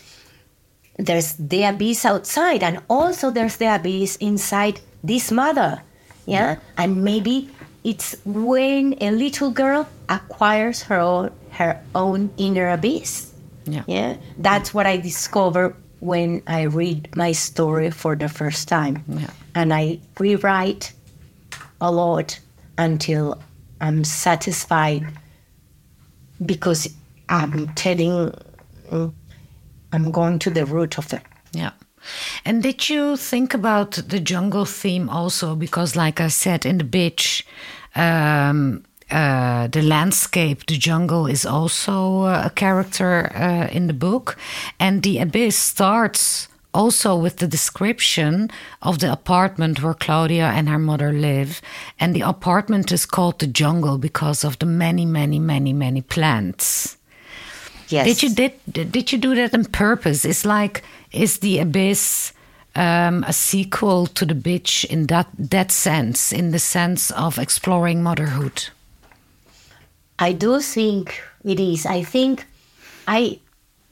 there's 0.97 1.33
the 1.33 1.63
abyss 1.63 2.05
outside, 2.05 2.61
and 2.63 2.79
also 2.89 3.31
there's 3.31 3.57
the 3.57 3.73
abyss 3.73 4.17
inside 4.17 4.79
this 5.03 5.31
mother. 5.31 5.81
Yeah, 6.27 6.57
and 6.77 7.03
maybe 7.03 7.49
it's 7.83 8.15
when 8.23 8.95
a 9.01 9.09
little 9.09 9.49
girl 9.49 9.87
acquires 10.07 10.83
her 10.83 10.99
own, 10.99 11.31
her 11.51 11.81
own 11.95 12.29
inner 12.37 12.69
abyss. 12.69 13.33
Yeah, 13.65 13.83
yeah, 13.87 14.17
that's 14.37 14.73
what 14.73 14.85
I 14.85 14.97
discover 14.97 15.75
when 16.01 16.41
I 16.47 16.63
read 16.63 17.15
my 17.15 17.31
story 17.31 17.91
for 17.91 18.15
the 18.15 18.27
first 18.27 18.67
time, 18.67 19.03
yeah. 19.07 19.29
and 19.55 19.73
I 19.73 19.99
rewrite 20.19 20.93
a 21.79 21.91
lot 21.91 22.39
until 22.77 23.39
I'm 23.79 24.03
satisfied 24.03 25.05
because 26.43 26.89
I'm 27.29 27.67
telling, 27.75 28.33
I'm 28.91 30.11
going 30.11 30.39
to 30.39 30.49
the 30.49 30.65
root 30.65 30.97
of 30.97 31.13
it. 31.13 31.21
Yeah. 31.53 31.71
And 32.45 32.63
did 32.63 32.89
you 32.89 33.15
think 33.15 33.53
about 33.53 33.91
the 33.91 34.19
jungle 34.19 34.65
theme 34.65 35.07
also? 35.07 35.55
Because, 35.55 35.95
like 35.95 36.19
I 36.19 36.29
said, 36.29 36.65
in 36.65 36.79
the 36.79 36.83
bitch, 36.83 37.43
um, 37.95 38.83
uh, 39.12 39.67
the 39.67 39.82
landscape, 39.82 40.65
the 40.65 40.78
jungle 40.78 41.28
is 41.28 41.45
also 41.45 42.21
uh, 42.21 42.43
a 42.45 42.50
character 42.50 43.32
uh, 43.36 43.67
in 43.71 43.88
the 43.88 43.93
book. 43.93 44.38
And 44.80 45.04
the 45.04 45.19
abyss 45.19 45.58
starts 45.58 46.47
also 46.74 47.15
with 47.15 47.38
the 47.38 47.47
description 47.47 48.50
of 48.82 49.00
the 49.00 49.12
apartment 49.12 49.84
where 49.84 49.93
Claudia 49.93 50.45
and 50.45 50.69
her 50.69 50.80
mother 50.80 51.12
live. 51.12 51.62
And 52.00 52.15
the 52.15 52.21
apartment 52.21 52.91
is 52.91 53.06
called 53.06 53.39
the 53.39 53.47
jungle 53.47 53.97
because 53.97 54.43
of 54.43 54.58
the 54.60 54.65
many, 54.65 55.06
many, 55.06 55.39
many, 55.39 55.74
many 55.74 56.02
plants. 56.02 56.97
Yes. 57.89 58.06
Did 58.06 58.24
you 58.24 58.30
did 58.30 58.91
did 58.91 59.12
you 59.12 59.17
do 59.17 59.36
that 59.36 59.54
on 59.54 59.65
purpose? 59.65 60.24
It's 60.24 60.45
like 60.45 60.82
is 61.12 61.39
the 61.39 61.60
abyss 61.60 62.32
um, 62.74 63.26
a 63.28 63.34
sequel 63.34 64.08
to 64.08 64.26
the 64.26 64.34
bitch 64.34 64.86
in 64.86 65.08
that 65.08 65.28
that 65.38 65.71
sense, 65.71 66.32
in 66.32 66.52
the 66.52 66.60
sense 66.60 67.12
of 67.12 67.38
exploring 67.38 68.02
motherhood? 68.02 68.69
I 70.21 70.34
do 70.34 70.60
think 70.62 71.19
it 71.43 71.60
is. 71.60 71.88
I 71.88 72.03
think 72.03 72.45
I 73.07 73.39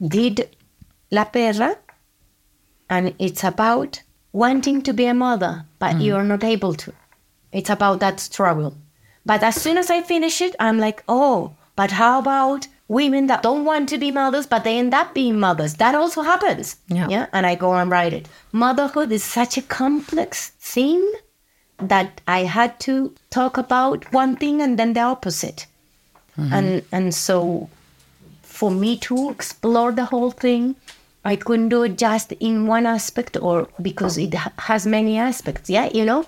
did 0.00 0.48
La 1.10 1.24
Perra 1.24 1.76
and 2.88 3.14
it's 3.18 3.42
about 3.42 4.02
wanting 4.32 4.82
to 4.82 4.92
be 4.92 5.06
a 5.06 5.14
mother, 5.14 5.64
but 5.80 5.96
mm. 5.96 6.04
you're 6.04 6.22
not 6.22 6.44
able 6.44 6.74
to. 6.74 6.92
It's 7.50 7.68
about 7.68 7.98
that 7.98 8.20
struggle. 8.20 8.76
But 9.26 9.42
as 9.42 9.60
soon 9.60 9.76
as 9.76 9.90
I 9.90 10.02
finish 10.02 10.40
it, 10.40 10.54
I'm 10.60 10.78
like, 10.78 11.02
oh, 11.08 11.56
but 11.74 11.90
how 11.90 12.20
about 12.20 12.68
women 12.86 13.26
that 13.26 13.42
don't 13.42 13.64
want 13.64 13.88
to 13.88 13.98
be 13.98 14.12
mothers, 14.12 14.46
but 14.46 14.62
they 14.62 14.78
end 14.78 14.94
up 14.94 15.12
being 15.12 15.40
mothers? 15.40 15.74
That 15.74 15.96
also 15.96 16.22
happens. 16.22 16.76
Yeah. 16.86 17.08
yeah? 17.08 17.26
And 17.32 17.44
I 17.44 17.56
go 17.56 17.74
and 17.74 17.90
write 17.90 18.12
it. 18.12 18.28
Motherhood 18.52 19.10
is 19.10 19.24
such 19.24 19.58
a 19.58 19.62
complex 19.62 20.50
thing 20.60 21.12
that 21.78 22.20
I 22.28 22.44
had 22.44 22.78
to 22.80 23.16
talk 23.30 23.58
about 23.58 24.12
one 24.12 24.36
thing 24.36 24.62
and 24.62 24.78
then 24.78 24.92
the 24.92 25.00
opposite. 25.00 25.66
Mm-hmm. 26.38 26.52
And 26.52 26.82
and 26.92 27.14
so 27.14 27.68
for 28.42 28.70
me 28.70 28.96
to 28.98 29.30
explore 29.30 29.92
the 29.92 30.04
whole 30.04 30.30
thing 30.30 30.76
I 31.24 31.36
couldn't 31.36 31.68
do 31.68 31.82
it 31.82 31.98
just 31.98 32.32
in 32.32 32.66
one 32.66 32.86
aspect 32.86 33.36
or 33.40 33.68
because 33.82 34.16
it 34.16 34.34
has 34.34 34.86
many 34.86 35.18
aspects. 35.18 35.68
Yeah, 35.68 35.90
you 35.92 36.04
know, 36.04 36.26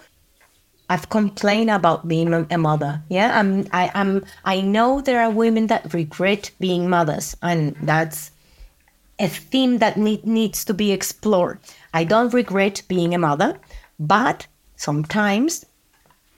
I've 0.90 1.08
complained 1.08 1.70
about 1.70 2.06
being 2.06 2.32
a 2.34 2.58
mother. 2.58 3.00
Yeah, 3.08 3.38
I'm. 3.38 3.66
I 3.72 3.90
am. 3.94 4.24
I 4.44 4.60
know 4.60 5.00
there 5.00 5.22
are 5.22 5.30
women 5.30 5.68
that 5.68 5.94
regret 5.94 6.50
being 6.60 6.90
mothers, 6.90 7.34
and 7.42 7.74
that's 7.82 8.32
a 9.18 9.28
theme 9.28 9.78
that 9.78 9.96
need, 9.96 10.26
needs 10.26 10.64
to 10.66 10.74
be 10.74 10.92
explored. 10.92 11.58
I 11.94 12.04
don't 12.04 12.34
regret 12.34 12.82
being 12.88 13.14
a 13.14 13.18
mother, 13.18 13.58
but 13.98 14.46
sometimes 14.76 15.64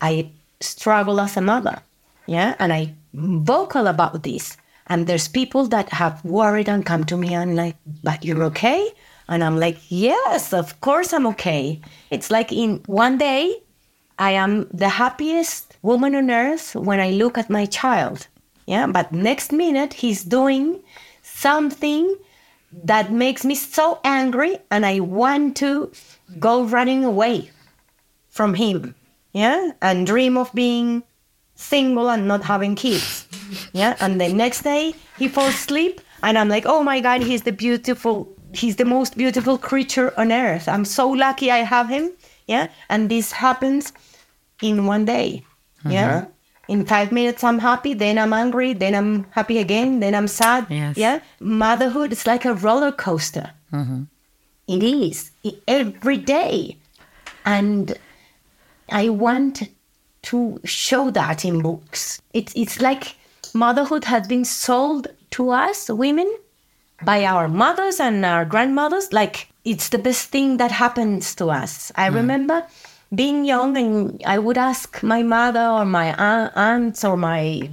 I 0.00 0.30
struggle 0.60 1.20
as 1.20 1.36
a 1.36 1.40
mother. 1.40 1.80
Yeah, 2.26 2.54
and 2.60 2.72
I 2.72 2.94
vocal 3.14 3.86
about 3.86 4.22
this. 4.22 4.56
And 4.86 5.06
there's 5.06 5.28
people 5.28 5.66
that 5.68 5.88
have 5.90 6.22
worried 6.24 6.68
and 6.68 6.84
come 6.84 7.04
to 7.04 7.16
me 7.16 7.32
and 7.34 7.56
like, 7.56 7.76
but 8.02 8.24
you're 8.24 8.44
okay? 8.44 8.92
And 9.28 9.42
I'm 9.42 9.58
like, 9.58 9.78
yes, 9.88 10.52
of 10.52 10.78
course 10.82 11.12
I'm 11.12 11.26
okay. 11.28 11.80
It's 12.10 12.30
like 12.30 12.52
in 12.52 12.82
one 12.86 13.16
day, 13.16 13.62
I 14.18 14.32
am 14.32 14.68
the 14.72 14.90
happiest 14.90 15.76
woman 15.82 16.14
on 16.14 16.30
earth 16.30 16.74
when 16.74 17.00
I 17.00 17.10
look 17.10 17.38
at 17.38 17.50
my 17.50 17.64
child. 17.66 18.28
Yeah. 18.66 18.86
But 18.86 19.12
next 19.12 19.52
minute, 19.52 19.94
he's 19.94 20.22
doing 20.22 20.82
something 21.22 22.16
that 22.84 23.12
makes 23.12 23.44
me 23.44 23.54
so 23.54 24.00
angry 24.04 24.58
and 24.70 24.84
I 24.84 25.00
want 25.00 25.56
to 25.58 25.92
go 26.38 26.64
running 26.64 27.04
away 27.04 27.50
from 28.28 28.54
him. 28.54 28.94
Yeah. 29.32 29.72
And 29.80 30.06
dream 30.06 30.36
of 30.36 30.52
being 30.52 31.02
single 31.54 32.10
and 32.10 32.26
not 32.26 32.44
having 32.44 32.74
kids. 32.74 33.26
Yeah. 33.72 33.96
And 34.00 34.20
the 34.20 34.32
next 34.32 34.62
day 34.62 34.94
he 35.18 35.28
falls 35.28 35.54
asleep 35.54 36.00
and 36.22 36.38
I'm 36.38 36.48
like, 36.48 36.66
oh 36.66 36.82
my 36.82 37.00
God, 37.00 37.22
he's 37.22 37.42
the 37.42 37.52
beautiful, 37.52 38.28
he's 38.52 38.76
the 38.76 38.84
most 38.84 39.16
beautiful 39.16 39.58
creature 39.58 40.12
on 40.18 40.32
earth. 40.32 40.68
I'm 40.68 40.84
so 40.84 41.08
lucky 41.08 41.50
I 41.50 41.58
have 41.58 41.88
him. 41.88 42.12
Yeah. 42.46 42.68
And 42.88 43.10
this 43.10 43.32
happens 43.32 43.92
in 44.62 44.86
one 44.86 45.04
day. 45.04 45.44
Yeah. 45.88 46.16
Uh-huh. 46.16 46.26
In 46.66 46.86
five 46.86 47.12
minutes, 47.12 47.44
I'm 47.44 47.58
happy. 47.58 47.92
Then 47.92 48.18
I'm 48.18 48.32
angry. 48.32 48.72
Then 48.72 48.94
I'm 48.94 49.26
happy 49.30 49.58
again. 49.58 50.00
Then 50.00 50.14
I'm 50.14 50.28
sad. 50.28 50.66
Yes. 50.70 50.96
Yeah. 50.96 51.20
Motherhood 51.38 52.10
is 52.10 52.26
like 52.26 52.46
a 52.46 52.54
roller 52.54 52.90
coaster. 52.90 53.50
Uh-huh. 53.70 53.98
It 54.66 54.82
is 54.82 55.30
every 55.68 56.16
day. 56.16 56.78
And 57.44 57.98
I 58.88 59.10
want 59.10 59.68
to 60.24 60.60
show 60.64 61.10
that 61.10 61.44
in 61.44 61.62
books. 61.62 62.20
It's, 62.32 62.52
it's 62.56 62.80
like 62.80 63.16
motherhood 63.54 64.04
has 64.04 64.26
been 64.26 64.44
sold 64.44 65.08
to 65.30 65.50
us, 65.50 65.88
women, 65.88 66.32
by 67.04 67.24
our 67.24 67.48
mothers 67.48 68.00
and 68.00 68.24
our 68.24 68.44
grandmothers. 68.44 69.12
Like 69.12 69.48
it's 69.64 69.88
the 69.88 69.98
best 69.98 70.28
thing 70.28 70.56
that 70.58 70.70
happens 70.70 71.34
to 71.36 71.50
us. 71.50 71.92
I 71.96 72.08
hmm. 72.08 72.16
remember 72.16 72.66
being 73.14 73.44
young 73.44 73.76
and 73.76 74.22
I 74.26 74.38
would 74.38 74.58
ask 74.58 75.02
my 75.02 75.22
mother 75.22 75.66
or 75.66 75.84
my 75.84 76.14
aunt, 76.14 76.52
aunts 76.56 77.04
or 77.04 77.16
my, 77.16 77.68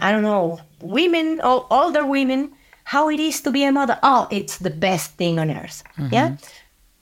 I 0.00 0.12
don't 0.12 0.22
know, 0.22 0.60
women 0.80 1.40
or 1.42 1.66
older 1.70 2.06
women 2.06 2.52
how 2.84 3.08
it 3.08 3.18
is 3.18 3.40
to 3.40 3.50
be 3.50 3.64
a 3.64 3.72
mother. 3.72 3.98
Oh, 4.02 4.28
it's 4.30 4.58
the 4.58 4.70
best 4.70 5.12
thing 5.12 5.38
on 5.38 5.50
earth. 5.50 5.82
Mm-hmm. 5.98 6.14
Yeah. 6.14 6.36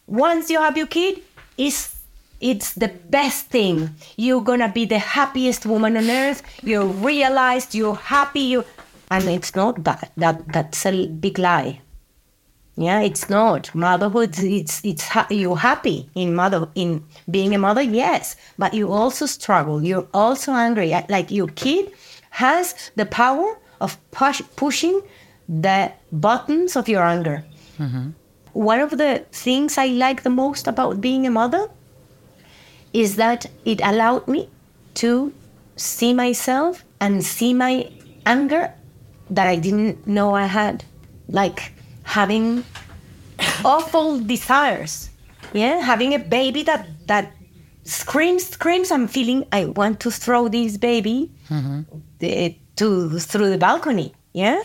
Once 0.06 0.48
you 0.48 0.60
have 0.60 0.76
your 0.76 0.86
kid, 0.86 1.20
it's 1.58 1.91
it's 2.42 2.74
the 2.74 2.88
best 2.88 3.46
thing. 3.46 3.94
You're 4.16 4.42
gonna 4.42 4.68
be 4.68 4.84
the 4.84 4.98
happiest 4.98 5.64
woman 5.64 5.96
on 5.96 6.10
earth. 6.10 6.42
You're 6.62 6.86
realized. 6.86 7.74
You're 7.74 7.94
happy. 7.94 8.40
You, 8.40 8.64
and 9.10 9.24
it's 9.28 9.54
not 9.54 9.84
that. 9.84 10.10
That 10.16 10.52
that's 10.52 10.84
a 10.84 11.06
big 11.06 11.38
lie. 11.38 11.80
Yeah, 12.76 13.00
it's 13.00 13.30
not 13.30 13.74
motherhood. 13.74 14.38
It's 14.38 14.84
it's 14.84 15.04
ha- 15.04 15.28
you're 15.30 15.56
happy 15.56 16.10
in 16.14 16.34
mother 16.34 16.68
in 16.74 17.04
being 17.30 17.54
a 17.54 17.58
mother. 17.58 17.82
Yes, 17.82 18.36
but 18.58 18.74
you 18.74 18.90
also 18.90 19.26
struggle. 19.26 19.84
You're 19.84 20.08
also 20.12 20.52
angry. 20.52 20.92
Uh, 20.92 21.02
like 21.08 21.30
your 21.30 21.48
kid 21.48 21.92
has 22.30 22.90
the 22.96 23.06
power 23.06 23.58
of 23.80 23.98
push, 24.10 24.42
pushing 24.56 25.00
the 25.48 25.92
buttons 26.10 26.76
of 26.76 26.88
your 26.88 27.02
anger. 27.02 27.44
Mm-hmm. 27.78 28.10
One 28.54 28.80
of 28.80 28.90
the 28.90 29.24
things 29.32 29.78
I 29.78 29.86
like 29.86 30.22
the 30.22 30.30
most 30.30 30.66
about 30.66 31.00
being 31.00 31.26
a 31.26 31.30
mother 31.30 31.68
is 32.92 33.16
that 33.16 33.46
it 33.64 33.80
allowed 33.82 34.28
me 34.28 34.48
to 34.94 35.32
see 35.76 36.12
myself 36.12 36.84
and 37.00 37.24
see 37.24 37.54
my 37.54 37.90
anger 38.26 38.72
that 39.30 39.46
I 39.46 39.56
didn't 39.56 40.06
know 40.06 40.34
I 40.34 40.46
had. 40.46 40.84
Like 41.28 41.72
having 42.02 42.64
awful 43.64 44.20
desires. 44.20 45.10
Yeah, 45.52 45.80
having 45.80 46.14
a 46.14 46.18
baby 46.18 46.62
that 46.64 46.88
that 47.06 47.32
screams, 47.84 48.46
screams. 48.46 48.90
I'm 48.90 49.08
feeling 49.08 49.46
I 49.52 49.66
want 49.66 50.00
to 50.00 50.10
throw 50.10 50.48
this 50.48 50.76
baby 50.76 51.30
mm-hmm. 51.48 51.82
the, 52.20 52.56
to 52.76 53.18
through 53.18 53.50
the 53.50 53.58
balcony. 53.58 54.14
Yeah, 54.32 54.62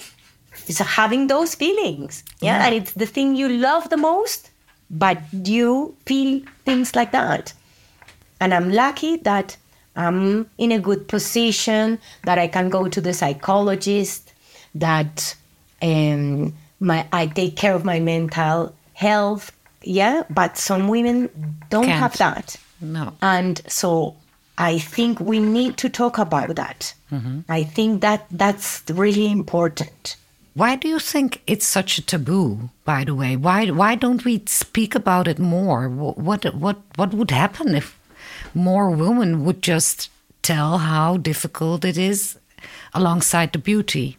it's 0.68 0.80
having 0.80 1.28
those 1.28 1.56
feelings. 1.56 2.24
Yeah, 2.42 2.56
mm-hmm. 2.56 2.66
and 2.66 2.76
it's 2.76 2.94
the 2.94 3.06
thing 3.06 3.36
you 3.36 3.50
love 3.50 3.90
the 3.90 3.98
most, 3.98 4.52
but 4.90 5.18
you 5.34 5.96
feel 6.06 6.42
things 6.66 6.96
like 6.96 7.12
that. 7.12 7.54
And 8.40 8.54
I'm 8.54 8.72
lucky 8.72 9.18
that 9.18 9.58
I'm 9.96 10.50
in 10.58 10.72
a 10.72 10.80
good 10.80 11.08
position, 11.08 12.00
that 12.26 12.38
I 12.38 12.48
can 12.48 12.70
go 12.70 12.88
to 12.88 13.02
the 13.02 13.14
psychologist, 13.14 14.32
that 14.76 15.36
um, 15.82 16.54
my 16.80 17.08
I 17.12 17.28
take 17.28 17.56
care 17.56 17.74
of 17.74 17.84
my 17.84 18.00
mental 18.00 18.74
health. 18.94 19.52
Yeah, 19.84 20.24
but 20.30 20.58
some 20.58 20.88
women 20.88 21.30
don't 21.70 21.86
Can't. 21.86 22.00
have 22.00 22.18
that. 22.18 22.58
No. 22.82 23.14
And 23.22 23.62
so 23.68 24.16
I 24.58 24.78
think 24.80 25.20
we 25.20 25.40
need 25.40 25.78
to 25.78 25.90
talk 25.90 26.18
about 26.18 26.56
that. 26.56 26.94
I 27.48 27.64
think 27.64 28.02
that 28.02 28.26
that's 28.30 28.84
really 28.90 29.32
important. 29.32 30.18
Why 30.56 30.76
do 30.76 30.88
you 30.90 31.00
think 31.00 31.42
it's 31.48 31.66
such 31.66 31.98
a 31.98 32.02
taboo? 32.02 32.70
By 32.84 33.04
the 33.06 33.16
way, 33.16 33.36
why 33.38 33.68
why 33.70 33.96
don't 33.96 34.26
we 34.26 34.44
speak 34.48 34.94
about 34.96 35.28
it 35.28 35.40
more? 35.40 35.88
Wh- 35.88 36.18
What 36.18 36.54
what 36.56 36.78
what 36.98 37.14
would 37.14 37.32
happen 37.32 37.76
if 37.76 37.97
more 38.54 38.90
women 38.90 39.44
would 39.46 39.62
just 39.62 40.10
tell 40.42 40.78
how 40.78 41.18
difficult 41.18 41.84
it 41.84 41.98
is, 41.98 42.38
alongside 42.94 43.54
the 43.54 43.60
beauty? 43.60 44.18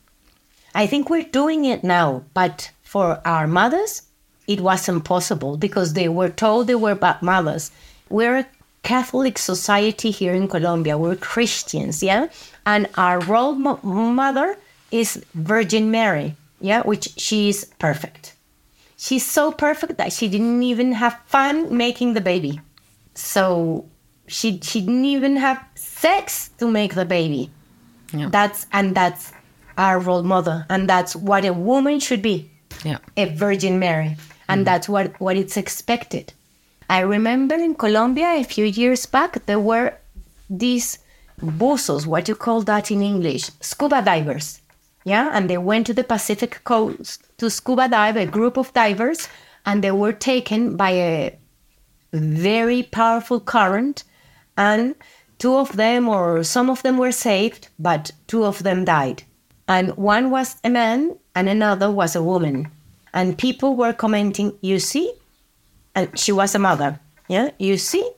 I 0.74 0.86
think 0.86 1.10
we're 1.10 1.22
doing 1.22 1.64
it 1.64 1.82
now, 1.82 2.24
but 2.34 2.70
for 2.82 3.20
our 3.24 3.46
mothers, 3.46 4.02
it 4.46 4.60
wasn't 4.60 5.04
possible 5.04 5.56
because 5.56 5.92
they 5.92 6.08
were 6.08 6.28
told 6.30 6.66
they 6.66 6.74
were 6.74 6.94
bad 6.94 7.22
mothers. 7.22 7.70
We're 8.08 8.38
a 8.38 8.46
Catholic 8.82 9.38
society 9.38 10.10
here 10.10 10.32
in 10.32 10.48
Colombia. 10.48 10.96
We're 10.96 11.16
Christians, 11.16 12.02
yeah? 12.02 12.28
And 12.64 12.88
our 12.96 13.20
role 13.20 13.54
mo- 13.54 13.80
mother 13.82 14.56
is 14.90 15.22
Virgin 15.34 15.90
Mary, 15.90 16.36
yeah? 16.60 16.82
Which 16.82 17.08
she 17.18 17.50
is 17.50 17.66
perfect. 17.78 18.34
She's 18.96 19.26
so 19.26 19.52
perfect 19.52 19.98
that 19.98 20.12
she 20.12 20.28
didn't 20.28 20.62
even 20.62 20.92
have 20.92 21.20
fun 21.26 21.76
making 21.76 22.14
the 22.14 22.20
baby. 22.20 22.60
So 23.14 23.84
she, 24.28 24.60
she 24.62 24.80
didn't 24.80 25.04
even 25.04 25.36
have 25.36 25.62
sex 25.74 26.50
to 26.58 26.70
make 26.70 26.94
the 26.94 27.04
baby. 27.04 27.50
Yeah. 28.12 28.28
That's 28.30 28.66
and 28.72 28.94
that's 28.94 29.32
our 29.76 29.98
role 29.98 30.22
model, 30.22 30.64
and 30.70 30.88
that's 30.88 31.14
what 31.14 31.44
a 31.44 31.52
woman 31.52 32.00
should 32.00 32.22
be, 32.22 32.50
Yeah. 32.84 32.98
a 33.16 33.26
Virgin 33.26 33.78
Mary, 33.78 34.16
and 34.48 34.60
mm-hmm. 34.60 34.64
that's 34.64 34.88
what 34.88 35.20
what 35.20 35.36
it's 35.36 35.56
expected. 35.56 36.32
I 36.88 37.00
remember 37.00 37.54
in 37.54 37.74
Colombia 37.74 38.34
a 38.36 38.44
few 38.44 38.64
years 38.64 39.04
back 39.06 39.44
there 39.46 39.60
were 39.60 39.94
these 40.48 40.98
buzos, 41.40 42.06
what 42.06 42.28
you 42.28 42.34
call 42.34 42.62
that 42.62 42.90
in 42.90 43.02
English, 43.02 43.50
scuba 43.60 44.00
divers, 44.02 44.60
yeah, 45.04 45.30
and 45.32 45.48
they 45.48 45.58
went 45.58 45.86
to 45.86 45.94
the 45.94 46.04
Pacific 46.04 46.60
coast 46.64 47.22
to 47.38 47.50
scuba 47.50 47.88
dive, 47.88 48.16
a 48.16 48.26
group 48.26 48.56
of 48.56 48.72
divers, 48.72 49.28
and 49.66 49.84
they 49.84 49.92
were 49.92 50.12
taken 50.12 50.76
by 50.76 50.90
a 50.90 51.38
very 52.12 52.82
powerful 52.82 53.38
current 53.38 54.04
and 54.58 54.96
two 55.38 55.56
of 55.56 55.76
them 55.76 56.08
or 56.08 56.42
some 56.42 56.68
of 56.68 56.82
them 56.82 56.98
were 56.98 57.12
saved 57.12 57.68
but 57.78 58.10
two 58.26 58.44
of 58.44 58.62
them 58.64 58.84
died. 58.84 59.22
And 59.68 59.96
one 59.96 60.30
was 60.30 60.56
a 60.64 60.68
man 60.68 61.16
and 61.34 61.48
another 61.48 61.90
was 61.90 62.16
a 62.16 62.22
woman. 62.22 62.70
And 63.14 63.38
people 63.38 63.76
were 63.76 63.92
commenting 63.92 64.52
you 64.60 64.78
see? 64.80 65.14
And 65.94 66.18
she 66.18 66.32
was 66.32 66.54
a 66.54 66.58
mother. 66.58 67.00
Yeah? 67.28 67.50
You 67.58 67.78
see? 67.78 68.10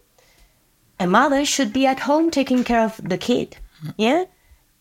A 0.98 1.06
mother 1.06 1.44
should 1.44 1.72
be 1.72 1.86
at 1.86 2.00
home 2.00 2.30
taking 2.30 2.64
care 2.64 2.84
of 2.84 3.00
the 3.02 3.18
kid. 3.18 3.56
Yeah? 3.96 4.24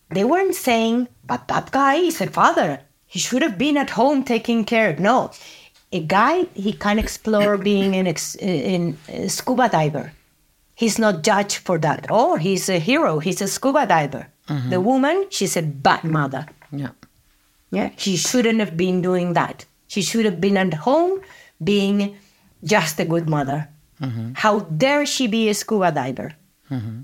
They 0.10 0.24
weren't 0.24 0.56
saying 0.56 1.10
but 1.28 1.48
that 1.50 1.72
guy 1.72 1.96
is 1.96 2.22
a 2.22 2.28
father. 2.28 2.82
He 3.06 3.20
should 3.20 3.42
have 3.42 3.58
been 3.58 3.78
at 3.78 3.90
home 3.90 4.24
taking 4.24 4.64
care 4.64 4.96
no. 4.98 5.32
A 5.92 6.00
guy 6.00 6.44
he 6.54 6.72
can 6.72 7.00
explore 7.00 7.58
being 7.58 7.96
an 7.96 8.08
ex, 8.08 8.36
in 8.36 8.96
scuba 9.28 9.68
diver 9.70 10.14
he's 10.82 10.98
not 11.04 11.24
judged 11.30 11.58
for 11.68 11.78
that 11.86 12.06
oh 12.10 12.36
he's 12.46 12.70
a 12.70 12.80
hero 12.90 13.20
he's 13.26 13.42
a 13.42 13.48
scuba 13.56 13.86
diver 13.86 14.24
mm-hmm. 14.48 14.70
the 14.74 14.80
woman 14.90 15.26
she's 15.38 15.56
a 15.58 15.62
bad 15.88 16.04
mother 16.18 16.46
Yeah. 16.72 16.94
yeah, 17.72 17.90
she 17.98 18.16
shouldn't 18.16 18.60
have 18.60 18.76
been 18.78 19.02
doing 19.02 19.34
that. 19.34 19.66
She 19.88 20.02
should 20.02 20.26
have 20.26 20.40
been 20.40 20.58
at 20.58 20.74
home 20.86 21.22
being 21.64 22.16
just 22.64 23.00
a 23.00 23.06
good 23.06 23.28
mother. 23.28 23.68
Mm-hmm. 24.02 24.34
How 24.36 24.60
dare 24.60 25.06
she 25.06 25.26
be 25.28 25.50
a 25.50 25.54
scuba 25.54 25.92
diver? 25.92 26.34
Mm-hmm. 26.70 27.02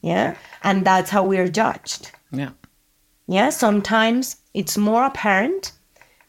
Yeah, 0.00 0.36
and 0.62 0.86
that's 0.86 1.10
how 1.10 1.22
we're 1.24 1.48
judged. 1.48 2.10
Yeah. 2.32 2.52
Yeah, 3.26 3.50
sometimes 3.50 4.36
it's 4.54 4.78
more 4.78 5.04
apparent, 5.04 5.72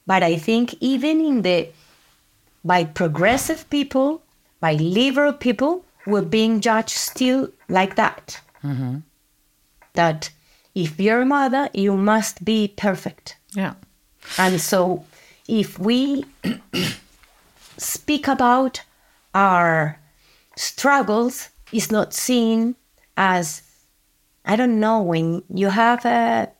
but 0.06 0.21
I 0.24 0.36
think 0.36 0.76
even 0.82 1.21
in 1.21 1.41
the 1.41 1.69
by 2.63 2.84
progressive 2.84 3.69
people, 3.69 4.21
by 4.60 4.74
liberal 4.74 5.34
people, 5.34 5.85
we're 6.06 6.22
being 6.22 6.62
judged 6.62 6.89
still 6.98 7.50
like 7.70 7.96
that. 7.96 8.39
Mm-hmm. 8.63 9.00
That 9.94 10.30
if 10.74 11.00
you're 11.00 11.22
a 11.22 11.26
mother, 11.26 11.70
you 11.74 11.96
must 11.96 12.44
be 12.44 12.68
perfect. 12.68 13.38
Yeah. 13.54 13.76
And 14.38 14.60
so, 14.60 15.06
if 15.48 15.80
we 15.80 16.26
speak 17.78 18.28
about 18.28 18.82
our 19.34 20.00
struggles, 20.56 21.50
it's 21.72 21.91
not 21.91 22.13
seen 22.13 22.76
as, 23.15 23.62
I 24.44 24.56
don't 24.56 24.80
know, 24.80 25.02
when 25.02 25.44
you 25.50 25.70
have 25.70 26.06
a 26.06 26.52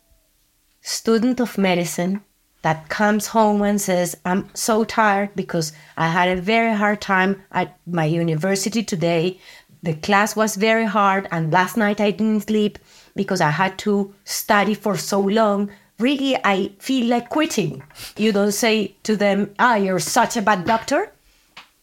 student 0.82 1.40
of 1.40 1.58
medicine 1.58 2.22
that 2.66 2.90
comes 2.90 3.28
home 3.28 3.62
and 3.62 3.80
says, 3.80 4.18
I'm 4.26 4.50
so 4.56 4.84
tired 4.84 5.30
because 5.36 5.72
I 5.98 6.08
had 6.08 6.30
a 6.30 6.42
very 6.42 6.74
hard 6.74 7.00
time 7.00 7.44
at 7.52 7.78
my 7.86 8.06
university 8.06 8.82
today. 8.82 9.40
The 9.84 9.94
class 9.94 10.36
was 10.36 10.56
very 10.56 10.86
hard, 10.86 11.28
and 11.32 11.54
last 11.54 11.78
night 11.78 12.02
I 12.02 12.10
didn't 12.10 12.48
sleep 12.48 12.80
because 13.16 13.40
I 13.40 13.52
had 13.52 13.78
to 13.86 14.16
study 14.24 14.74
for 14.74 14.98
so 14.98 15.20
long. 15.22 15.70
Really, 16.00 16.36
I 16.44 16.72
feel 16.80 17.06
like 17.06 17.30
quitting. 17.30 17.84
You 18.18 18.32
don't 18.32 18.52
say 18.52 18.96
to 19.04 19.16
them, 19.16 19.54
Ah, 19.60 19.76
you're 19.76 20.00
such 20.00 20.36
a 20.36 20.42
bad 20.42 20.66
doctor. 20.66 21.12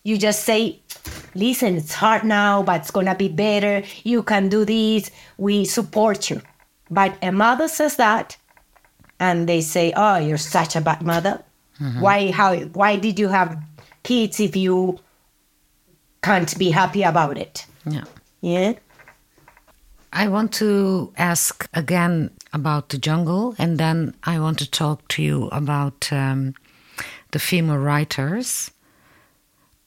You 0.03 0.19
just 0.19 0.43
say, 0.43 0.81
Listen, 1.37 1.77
it's 1.77 1.95
hard 1.95 2.25
now, 2.25 2.65
but 2.65 2.81
it's 2.81 2.91
gonna 2.91 3.15
be 3.15 3.29
better. 3.29 3.85
You 4.03 4.25
can 4.25 4.49
do 4.49 4.65
this. 4.65 5.13
We 5.39 5.65
support 5.65 6.29
you. 6.29 6.43
But 6.91 7.17
a 7.23 7.31
mother 7.31 7.69
says 7.69 7.95
that, 7.97 8.37
and 9.23 9.49
they 9.49 9.61
say, 9.61 9.93
"Oh, 9.97 10.17
you're 10.17 10.45
such 10.59 10.75
a 10.77 10.81
bad 10.81 11.03
mother. 11.03 11.39
Why? 12.01 12.31
How? 12.31 12.57
Why 12.79 12.97
did 12.97 13.19
you 13.19 13.29
have 13.29 13.57
kids 14.03 14.39
if 14.41 14.55
you 14.55 14.99
can't 16.23 16.59
be 16.59 16.71
happy 16.71 17.03
about 17.03 17.39
it?" 17.39 17.67
Yeah. 17.87 18.05
Yeah. 18.41 18.73
I 20.13 20.29
want 20.29 20.53
to 20.55 21.13
ask 21.17 21.69
again 21.73 22.31
about 22.53 22.89
the 22.89 22.99
jungle, 22.99 23.55
and 23.59 23.79
then 23.79 24.15
I 24.25 24.39
want 24.39 24.59
to 24.59 24.71
talk 24.71 25.09
to 25.15 25.23
you 25.23 25.49
about 25.53 26.13
um, 26.13 26.55
the 27.31 27.39
female 27.39 27.79
writers. 27.79 28.71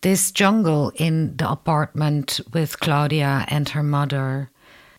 This 0.02 0.32
jungle 0.32 0.92
in 0.96 1.38
the 1.38 1.50
apartment 1.50 2.40
with 2.54 2.80
Claudia 2.80 3.46
and 3.48 3.70
her 3.70 3.84
mother. 3.84 4.50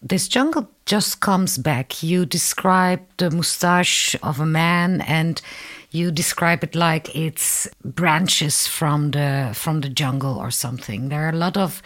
This 0.08 0.28
jungle 0.28 0.70
just 0.84 1.18
comes 1.18 1.58
back. 1.58 2.00
You 2.00 2.26
describe 2.26 3.00
the 3.16 3.28
mustache 3.28 4.14
of 4.22 4.38
a 4.38 4.46
man, 4.46 5.00
and 5.00 5.42
you 5.90 6.12
describe 6.12 6.62
it 6.62 6.76
like 6.76 7.12
it's 7.16 7.66
branches 7.84 8.68
from 8.68 9.10
the 9.10 9.50
from 9.52 9.80
the 9.80 9.88
jungle 9.88 10.38
or 10.38 10.52
something. 10.52 11.08
There 11.08 11.26
are 11.26 11.30
a 11.30 11.42
lot 11.44 11.56
of 11.56 11.82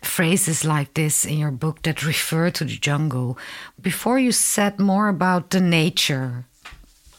phrases 0.00 0.64
like 0.64 0.94
this 0.94 1.24
in 1.24 1.38
your 1.38 1.52
book 1.52 1.82
that 1.82 2.04
refer 2.12 2.50
to 2.50 2.64
the 2.64 2.76
jungle. 2.76 3.38
Before 3.80 4.18
you 4.18 4.32
said 4.32 4.80
more 4.80 5.08
about 5.08 5.50
the 5.50 5.60
nature, 5.60 6.46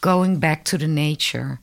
going 0.01 0.39
back 0.39 0.65
to 0.65 0.77
the 0.77 0.89
nature, 0.89 1.62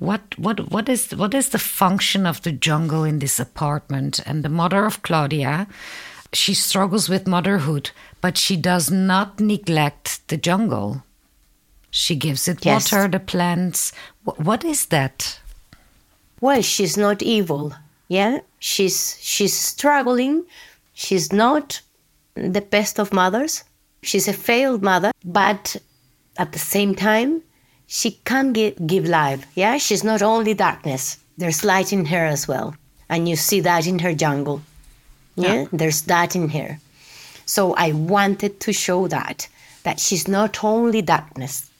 what 0.00 0.36
what 0.36 0.68
what 0.72 0.88
is 0.88 1.14
what 1.14 1.32
is 1.32 1.50
the 1.50 1.60
function 1.60 2.26
of 2.26 2.42
the 2.42 2.50
jungle 2.50 3.04
in 3.04 3.20
this 3.20 3.38
apartment? 3.38 4.18
And 4.26 4.42
the 4.42 4.48
mother 4.48 4.84
of 4.84 5.02
Claudia, 5.02 5.68
she 6.32 6.54
struggles 6.54 7.08
with 7.08 7.26
motherhood, 7.26 7.90
but 8.20 8.36
she 8.38 8.56
does 8.56 8.90
not 8.90 9.40
neglect 9.40 10.26
the 10.28 10.36
jungle. 10.36 11.02
She 11.90 12.16
gives 12.16 12.48
it 12.48 12.64
Yes. 12.64 12.92
water, 12.92 13.08
the 13.08 13.20
plants. 13.20 13.92
What 14.24 14.64
is 14.64 14.86
that? 14.86 15.40
Well, 16.40 16.62
she's 16.62 16.96
not 16.96 17.22
evil. 17.22 17.72
Yeah, 18.08 18.40
she's 18.58 19.16
she's 19.20 19.54
struggling. 19.58 20.44
She's 20.92 21.32
not 21.32 21.80
the 22.34 22.60
best 22.60 22.98
of 23.00 23.12
mothers. 23.12 23.64
She's 24.02 24.28
a 24.28 24.32
failed 24.32 24.82
mother, 24.82 25.10
but 25.24 25.76
at 26.38 26.52
the 26.52 26.58
same 26.58 26.94
time, 26.94 27.42
she 27.86 28.10
can 28.24 28.52
give, 28.52 28.74
give 28.86 29.06
life. 29.06 29.46
Yeah, 29.54 29.78
she's 29.78 30.04
not 30.04 30.22
only 30.22 30.54
darkness. 30.54 31.18
There's 31.38 31.64
light 31.64 31.92
in 31.92 32.04
her 32.06 32.24
as 32.26 32.46
well, 32.46 32.74
and 33.08 33.28
you 33.28 33.36
see 33.36 33.60
that 33.60 33.86
in 33.86 33.98
her 34.00 34.14
jungle. 34.14 34.60
Yeah, 35.36 35.66
there's 35.72 36.02
that 36.02 36.34
in 36.34 36.48
her. 36.50 36.78
So 37.44 37.74
I 37.74 37.92
wanted 37.92 38.60
to 38.60 38.72
show 38.72 39.08
that 39.08 39.48
that 39.84 40.00
she's 40.00 40.26
not 40.26 40.64
only 40.64 41.00
darkness. 41.00 41.70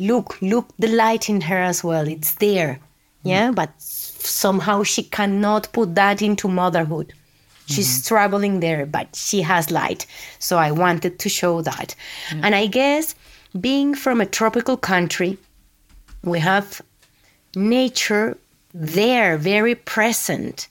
Look, 0.00 0.36
look, 0.42 0.66
the 0.80 0.88
light 0.88 1.28
in 1.28 1.42
her 1.42 1.62
as 1.62 1.84
well. 1.84 2.08
It's 2.08 2.34
there. 2.34 2.80
Mm. 3.24 3.30
Yeah, 3.30 3.50
but 3.52 3.70
somehow 3.78 4.82
she 4.82 5.04
cannot 5.04 5.72
put 5.72 5.94
that 5.94 6.20
into 6.22 6.48
motherhood. 6.48 7.12
She's 7.66 7.88
mm-hmm. 7.88 8.02
struggling 8.02 8.60
there, 8.60 8.84
but 8.84 9.14
she 9.14 9.42
has 9.42 9.70
light. 9.70 10.06
So 10.40 10.58
I 10.58 10.72
wanted 10.72 11.18
to 11.20 11.28
show 11.28 11.62
that. 11.62 11.94
And 12.30 12.54
I 12.54 12.66
guess 12.66 13.14
being 13.58 13.94
from 13.94 14.20
a 14.20 14.26
tropical 14.26 14.76
country, 14.76 15.38
we 16.24 16.40
have 16.40 16.82
nature 17.54 18.36
there, 18.74 19.38
very 19.38 19.76
present. 19.76 20.68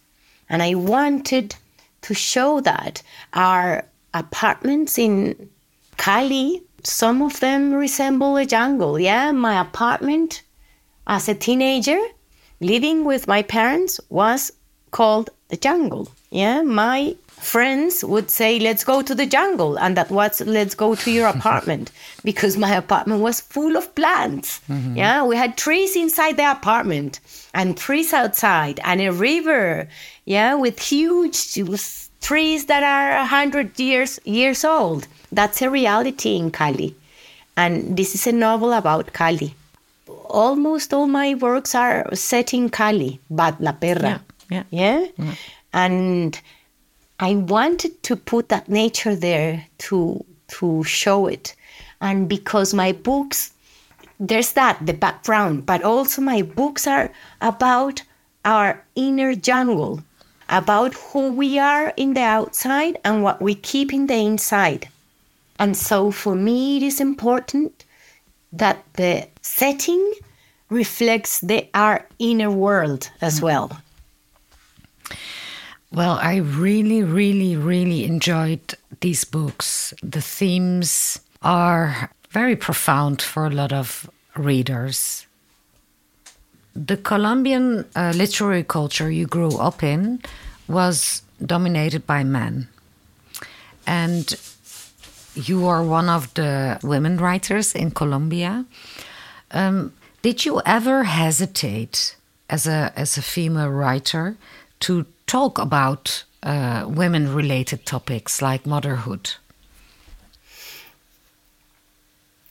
And 0.49 0.61
I 0.61 0.75
wanted 0.75 1.55
to 2.03 2.13
show 2.13 2.61
that 2.61 3.01
our 3.33 3.85
apartments 4.13 4.97
in 4.97 5.49
Cali, 5.97 6.63
some 6.83 7.21
of 7.21 7.39
them 7.39 7.73
resemble 7.73 8.37
a 8.37 8.45
jungle. 8.45 8.99
Yeah, 8.99 9.31
my 9.31 9.59
apartment 9.59 10.41
as 11.07 11.27
a 11.27 11.35
teenager 11.35 11.99
living 12.59 13.03
with 13.03 13.27
my 13.27 13.41
parents 13.41 13.99
was 14.09 14.51
called 14.91 15.29
the 15.49 15.57
jungle. 15.57 16.07
Yeah, 16.31 16.61
my 16.61 17.15
friends 17.27 18.03
would 18.03 18.31
say, 18.31 18.59
let's 18.59 18.83
go 18.83 19.01
to 19.01 19.13
the 19.13 19.25
jungle. 19.25 19.77
And 19.77 19.97
that 19.97 20.09
was, 20.09 20.41
let's 20.41 20.75
go 20.75 20.95
to 20.95 21.11
your 21.11 21.27
apartment 21.35 21.91
because 22.23 22.57
my 22.57 22.73
apartment 22.75 23.21
was 23.21 23.41
full 23.41 23.75
of 23.75 23.93
plants. 23.95 24.61
Mm-hmm. 24.69 24.97
Yeah, 24.97 25.23
we 25.25 25.35
had 25.35 25.57
trees 25.57 25.95
inside 25.95 26.37
the 26.37 26.49
apartment 26.49 27.19
and 27.53 27.77
trees 27.77 28.13
outside 28.13 28.79
and 28.83 29.01
a 29.01 29.11
river. 29.11 29.87
Yeah, 30.25 30.55
with 30.55 30.79
huge 30.79 31.53
trees 32.21 32.65
that 32.65 32.83
are 32.83 33.17
a 33.17 33.25
hundred 33.25 33.79
years 33.79 34.19
years 34.23 34.63
old. 34.63 35.07
That's 35.31 35.61
a 35.61 35.69
reality 35.69 36.35
in 36.35 36.51
Cali. 36.51 36.95
And 37.57 37.97
this 37.97 38.15
is 38.15 38.27
a 38.27 38.31
novel 38.31 38.73
about 38.73 39.13
Cali. 39.13 39.53
Almost 40.07 40.93
all 40.93 41.07
my 41.07 41.35
works 41.35 41.75
are 41.75 42.07
set 42.15 42.53
in 42.53 42.69
Cali, 42.69 43.19
but 43.29 43.61
La 43.61 43.73
Perra. 43.73 44.21
Yeah, 44.49 44.63
Yeah? 44.69 45.05
And 45.73 46.39
I 47.19 47.35
wanted 47.35 48.01
to 48.03 48.15
put 48.15 48.49
that 48.49 48.69
nature 48.69 49.15
there 49.15 49.65
to 49.89 50.23
to 50.59 50.83
show 50.83 51.27
it. 51.27 51.55
And 51.99 52.27
because 52.27 52.73
my 52.73 52.91
books 52.91 53.53
there's 54.19 54.53
that, 54.53 54.85
the 54.85 54.93
background, 54.93 55.65
but 55.65 55.83
also 55.83 56.21
my 56.21 56.41
books 56.41 56.87
are 56.87 57.11
about 57.41 58.03
our 58.45 58.83
inner 58.95 59.35
jungle, 59.35 60.01
about 60.49 60.93
who 60.93 61.31
we 61.31 61.59
are 61.59 61.93
in 61.97 62.13
the 62.13 62.21
outside 62.21 62.97
and 63.03 63.23
what 63.23 63.41
we 63.41 63.55
keep 63.55 63.93
in 63.93 64.07
the 64.07 64.15
inside. 64.15 64.89
And 65.59 65.75
so 65.77 66.11
for 66.11 66.35
me, 66.35 66.77
it 66.77 66.83
is 66.83 66.99
important 66.99 67.85
that 68.51 68.83
the 68.93 69.27
setting 69.41 70.13
reflects 70.69 71.39
the 71.41 71.67
our 71.73 72.05
inner 72.19 72.51
world 72.51 73.09
as 73.21 73.35
mm-hmm. 73.35 73.45
well. 73.45 73.81
Well, 75.91 76.17
I 76.19 76.37
really, 76.37 77.03
really, 77.03 77.55
really 77.55 78.03
enjoyed 78.03 78.73
these 79.01 79.23
books. 79.23 79.93
The 80.01 80.21
themes 80.21 81.19
are 81.43 82.09
very 82.31 82.55
profound 82.55 83.21
for 83.21 83.45
a 83.45 83.51
lot 83.51 83.71
of 83.71 84.09
readers. 84.35 85.27
The 86.75 86.97
Colombian 86.97 87.85
uh, 87.95 88.13
literary 88.15 88.63
culture 88.63 89.11
you 89.11 89.27
grew 89.27 89.57
up 89.57 89.83
in 89.83 90.21
was 90.67 91.21
dominated 91.45 92.07
by 92.07 92.23
men. 92.23 92.67
And 93.85 94.33
you 95.35 95.67
are 95.67 95.83
one 95.83 96.09
of 96.09 96.33
the 96.33 96.79
women 96.83 97.17
writers 97.17 97.73
in 97.75 97.91
Colombia. 97.91 98.65
Um, 99.51 99.93
did 100.21 100.45
you 100.45 100.61
ever 100.65 101.03
hesitate 101.03 102.15
as 102.49 102.67
a 102.67 102.91
as 102.95 103.17
a 103.17 103.21
female 103.21 103.69
writer 103.69 104.35
to 104.79 105.05
talk 105.27 105.59
about 105.59 106.23
uh, 106.43 106.85
women 106.87 107.33
related 107.33 107.85
topics 107.85 108.41
like 108.41 108.65
motherhood? 108.65 109.31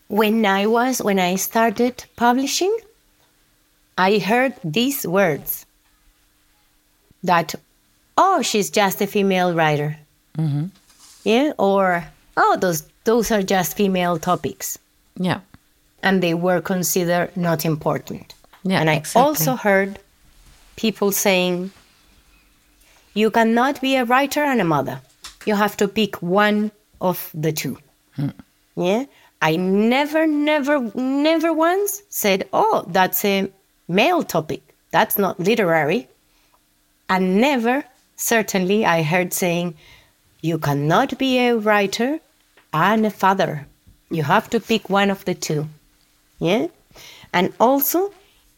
When 0.08 0.44
I 0.44 0.66
was 0.66 1.00
when 1.02 1.18
I 1.18 1.36
started 1.36 2.04
publishing, 2.16 2.76
I 3.98 4.18
heard 4.18 4.54
these 4.64 5.06
words 5.06 5.66
that 7.22 7.54
oh, 8.16 8.42
she's 8.42 8.70
just 8.70 9.00
a 9.00 9.06
female 9.06 9.54
writer. 9.54 9.96
Mm-hmm. 10.38 10.66
Yeah, 11.24 11.52
or 11.58 12.04
oh, 12.36 12.56
those 12.60 12.82
those 13.04 13.30
are 13.30 13.42
just 13.42 13.76
female 13.76 14.18
topics. 14.18 14.78
Yeah. 15.16 15.40
and 16.02 16.22
they 16.22 16.34
were 16.34 16.60
considered 16.60 17.36
not 17.36 17.64
important. 17.64 18.34
Yeah, 18.64 18.80
and 18.80 18.90
I 18.90 18.94
exactly. 18.94 19.22
also 19.22 19.54
heard 19.56 19.98
people 20.76 21.12
saying, 21.12 21.70
you 23.14 23.30
cannot 23.30 23.80
be 23.80 23.96
a 23.96 24.04
writer 24.04 24.42
and 24.42 24.60
a 24.60 24.64
mother. 24.64 25.00
You 25.46 25.54
have 25.54 25.76
to 25.78 25.88
pick 25.88 26.22
one 26.22 26.70
of 27.00 27.30
the 27.34 27.52
two. 27.52 27.78
Hmm. 28.16 28.28
Yeah. 28.76 29.04
I 29.40 29.56
never, 29.56 30.26
never, 30.26 30.80
never 30.94 31.52
once 31.52 32.02
said, 32.08 32.48
oh, 32.52 32.84
that's 32.88 33.24
a 33.24 33.50
male 33.94 34.22
topic. 34.22 34.62
That's 34.90 35.18
not 35.18 35.40
literary. 35.40 36.08
And 37.08 37.40
never, 37.40 37.84
certainly, 38.16 38.84
I 38.84 39.02
heard 39.02 39.32
saying, 39.32 39.74
you 40.40 40.58
cannot 40.58 41.18
be 41.18 41.38
a 41.38 41.56
writer 41.56 42.20
and 42.72 43.06
a 43.06 43.10
father. 43.10 43.66
You 44.10 44.24
have 44.24 44.50
to 44.50 44.60
pick 44.60 44.90
one 44.90 45.10
of 45.10 45.24
the 45.24 45.34
two. 45.34 45.68
Yeah? 46.38 46.66
And 47.32 47.52
also, 47.60 48.12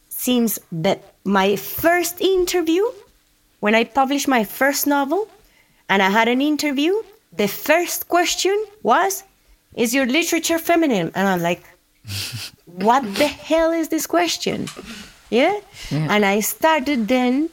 seems 0.09 0.59
that 0.71 1.13
my 1.23 1.55
first 1.55 2.21
interview, 2.21 2.83
when 3.59 3.75
I 3.75 3.83
published 3.83 4.27
my 4.27 4.43
first 4.43 4.87
novel, 4.87 5.27
and 5.87 6.01
I 6.01 6.09
had 6.09 6.27
an 6.27 6.41
interview, 6.41 6.93
the 7.31 7.47
first 7.47 8.07
question 8.07 8.57
was, 8.81 9.23
Is 9.75 9.93
your 9.93 10.05
literature 10.05 10.59
feminine? 10.59 11.11
And 11.13 11.27
I'm 11.27 11.41
like, 11.41 11.63
What 12.65 13.03
the 13.15 13.27
hell 13.27 13.71
is 13.71 13.89
this 13.89 14.07
question? 14.07 14.67
Yeah? 15.29 15.59
yeah? 15.89 16.07
And 16.09 16.25
I 16.25 16.39
started 16.39 17.07
then 17.07 17.49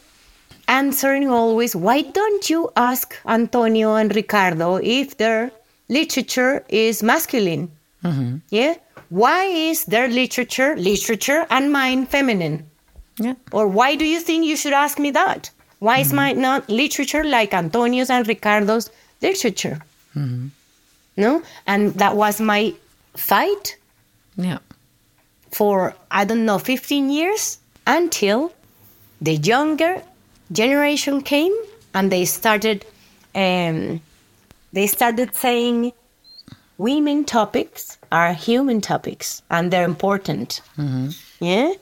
answering 0.69 1.29
always, 1.29 1.75
Why 1.75 2.03
don't 2.03 2.49
you 2.49 2.71
ask 2.77 3.17
Antonio 3.27 3.95
and 3.95 4.15
Ricardo 4.15 4.77
if 4.77 5.17
their 5.17 5.51
literature 5.89 6.65
is 6.69 7.03
masculine? 7.03 7.71
Mm-hmm. 8.05 8.37
Yeah? 8.51 8.75
Why 9.09 9.45
is 9.45 9.85
their 9.85 10.09
literature 10.09 10.75
literature 10.77 11.47
and 11.51 11.73
mine 11.73 12.07
feminine? 12.07 12.67
Yeah. 13.19 13.35
Or 13.53 13.69
why 13.69 13.95
do 13.95 14.07
you 14.07 14.21
think 14.21 14.47
you 14.47 14.57
should 14.57 14.73
ask 14.73 14.99
me 14.99 15.11
that? 15.11 15.51
Why 15.79 15.95
mm-hmm. 15.95 16.01
is 16.03 16.13
my 16.13 16.33
not 16.33 16.69
literature 16.69 17.25
like 17.25 17.53
Antonio's 17.53 18.11
and 18.11 18.27
Ricardo's 18.27 18.91
literature? 19.21 19.81
Mm-hmm. 20.17 20.49
No? 21.17 21.43
And 21.67 21.95
that 21.95 22.17
was 22.17 22.41
my 22.41 22.75
fight. 23.15 23.77
Yeah. 24.37 24.59
For 25.51 25.95
I 26.11 26.25
don't 26.25 26.47
know, 26.47 26.59
15 26.59 27.11
years 27.11 27.59
until 27.87 28.53
the 29.21 29.35
younger 29.37 30.03
generation 30.51 31.23
came 31.23 31.55
and 31.95 32.11
they 32.11 32.25
started 32.25 32.85
um, 33.35 34.01
they 34.73 34.87
started 34.87 35.35
saying 35.35 35.93
women 36.79 37.25
topics 37.25 37.99
are 38.11 38.33
human 38.33 38.81
topics 38.81 39.43
and 39.51 39.73
they're 39.73 39.85
important. 39.85 40.61
Mm-hmm. 40.77 41.11
Yeah. 41.45 41.73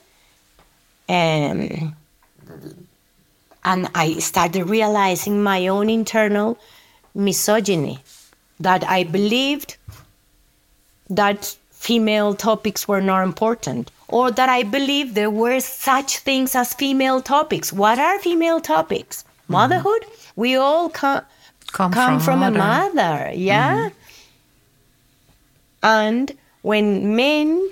Um, 1.08 1.96
and 3.64 3.88
I 3.94 4.14
started 4.18 4.68
realizing 4.68 5.42
my 5.42 5.66
own 5.68 5.90
internal 5.90 6.58
misogyny 7.14 7.98
that 8.58 8.84
I 8.84 9.04
believed 9.04 9.76
that 11.08 11.56
female 11.70 12.34
topics 12.34 12.86
were 12.86 13.00
not 13.00 13.22
important 13.22 13.90
or 14.10 14.30
that 14.30 14.48
I 14.48 14.62
believe 14.62 15.14
there 15.14 15.30
were 15.30 15.60
such 15.60 16.18
things 16.18 16.54
as 16.54 16.74
female 16.74 17.20
topics. 17.22 17.72
What 17.72 17.98
are 17.98 18.18
female 18.18 18.60
topics? 18.60 19.22
Mm-hmm. 19.22 19.52
Motherhood? 19.52 20.04
We 20.36 20.56
all 20.56 20.90
co- 20.90 21.22
come, 21.72 21.92
come, 21.92 22.20
from, 22.20 22.20
from 22.20 22.42
a 22.42 22.50
mother, 22.50 23.32
yeah? 23.34 23.76
Mm-hmm. 23.76 23.96
And 25.82 26.36
when 26.62 27.16
men 27.16 27.70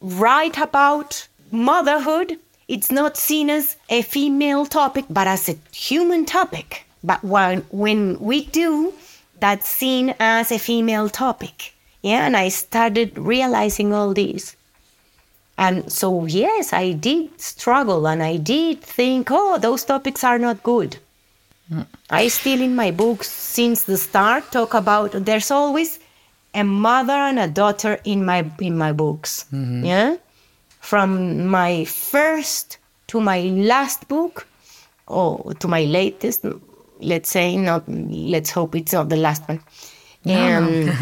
write 0.00 0.58
about 0.58 1.26
motherhood, 1.50 2.38
it's 2.68 2.90
not 2.90 3.16
seen 3.16 3.50
as 3.50 3.76
a 3.88 4.02
female 4.02 4.66
topic, 4.66 5.04
but 5.10 5.26
as 5.26 5.48
a 5.48 5.56
human 5.72 6.24
topic. 6.24 6.86
But 7.02 7.24
when, 7.24 7.62
when 7.70 8.20
we 8.20 8.44
do, 8.46 8.94
that's 9.40 9.68
seen 9.68 10.14
as 10.20 10.52
a 10.52 10.58
female 10.58 11.08
topic. 11.08 11.74
Yeah, 12.02 12.26
and 12.26 12.36
I 12.36 12.48
started 12.48 13.18
realizing 13.18 13.92
all 13.92 14.14
this. 14.14 14.56
And 15.60 15.92
so, 15.92 16.24
yes, 16.24 16.72
I 16.72 16.92
did 16.92 17.38
struggle 17.38 18.08
and 18.08 18.22
I 18.22 18.38
did 18.38 18.80
think, 18.80 19.28
oh, 19.30 19.58
those 19.58 19.84
topics 19.84 20.24
are 20.24 20.38
not 20.38 20.62
good. 20.62 20.96
Mm. 21.70 21.86
I 22.08 22.28
still, 22.28 22.62
in 22.62 22.74
my 22.74 22.90
books, 22.90 23.28
since 23.28 23.84
the 23.84 23.98
start, 23.98 24.50
talk 24.52 24.72
about 24.72 25.12
there's 25.12 25.50
always 25.50 25.98
a 26.54 26.64
mother 26.64 27.12
and 27.12 27.38
a 27.38 27.46
daughter 27.46 28.00
in 28.04 28.24
my 28.24 28.50
in 28.58 28.78
my 28.78 28.92
books. 28.92 29.44
Mm-hmm. 29.52 29.84
Yeah, 29.84 30.16
from 30.80 31.46
my 31.46 31.84
first 31.84 32.78
to 33.08 33.20
my 33.20 33.42
last 33.42 34.08
book, 34.08 34.46
or 35.06 35.52
to 35.60 35.68
my 35.68 35.84
latest. 35.84 36.46
Let's 37.00 37.28
say 37.30 37.56
not. 37.58 37.84
Let's 37.86 38.50
hope 38.50 38.74
it's 38.76 38.94
not 38.94 39.10
the 39.10 39.16
last 39.16 39.46
one. 39.46 39.60
Um, 40.26 40.92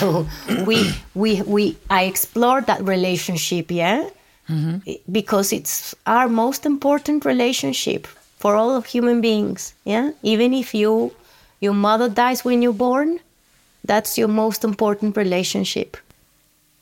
we 0.66 0.92
we 1.14 1.42
we 1.42 1.76
I 1.90 2.04
explored 2.04 2.66
that 2.66 2.82
relationship. 2.82 3.70
Yeah. 3.70 4.08
Mm-hmm. 4.48 4.92
Because 5.10 5.52
it's 5.52 5.94
our 6.06 6.28
most 6.28 6.66
important 6.66 7.24
relationship 7.24 8.06
for 8.38 8.56
all 8.56 8.76
of 8.76 8.86
human 8.86 9.20
beings. 9.20 9.74
Yeah, 9.84 10.12
even 10.22 10.52
if 10.52 10.74
you 10.74 11.12
your 11.60 11.74
mother 11.74 12.08
dies 12.08 12.44
when 12.44 12.62
you're 12.62 12.72
born, 12.72 13.20
that's 13.84 14.18
your 14.18 14.28
most 14.28 14.64
important 14.64 15.16
relationship. 15.16 15.96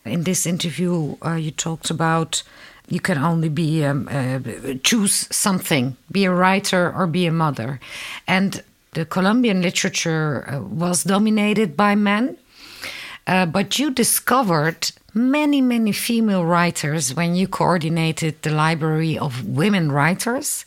In 0.05 0.25
this 0.25 0.47
interview, 0.47 1.17
uh, 1.25 1.35
you 1.35 1.53
talked 1.53 1.91
about 1.91 2.43
you 2.89 3.01
can 3.01 3.19
only 3.19 3.49
be 3.49 3.85
um, 3.85 4.09
uh, 4.11 4.41
choose 4.83 5.29
something, 5.31 5.97
be 6.11 6.25
a 6.25 6.33
writer 6.33 6.93
or 6.93 7.07
be 7.07 7.27
a 7.27 7.33
mother, 7.33 7.79
and 8.27 8.63
the 8.93 9.07
Colombian 9.07 9.63
literature 9.63 10.45
uh, 10.49 10.61
was 10.61 11.05
dominated 11.05 11.77
by 11.77 11.95
men. 11.95 12.37
Uh, 13.27 13.47
but 13.47 13.79
you 13.79 13.91
discovered 13.91 14.91
many, 15.15 15.61
many 15.61 15.93
female 15.93 16.45
writers 16.45 17.15
when 17.15 17.35
you 17.35 17.47
coordinated 17.47 18.43
the 18.43 18.51
Library 18.51 19.17
of 19.17 19.47
Women 19.47 19.93
Writers, 19.93 20.65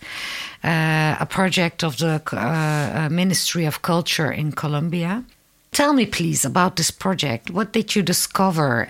uh, 0.64 1.18
a 1.20 1.28
project 1.30 1.84
of 1.84 1.98
the 1.98 2.22
uh, 2.32 3.10
Ministry 3.12 3.66
of 3.66 3.82
Culture 3.82 4.32
in 4.32 4.54
Colombia. 4.54 5.24
Tell 5.72 5.94
me, 5.94 6.06
please, 6.06 6.46
about 6.46 6.78
this 6.78 6.92
project. 6.92 7.52
What 7.52 7.74
did 7.74 7.96
you 7.96 8.02
discover? 8.02 8.88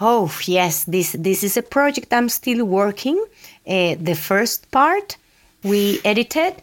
Oh, 0.00 0.30
yes, 0.44 0.84
this, 0.84 1.12
this 1.12 1.44
is 1.44 1.56
a 1.56 1.62
project 1.62 2.12
I'm 2.12 2.28
still 2.28 2.64
working. 2.64 3.24
Uh, 3.66 3.94
the 3.98 4.16
first 4.16 4.70
part 4.72 5.16
we 5.62 6.00
edited, 6.04 6.60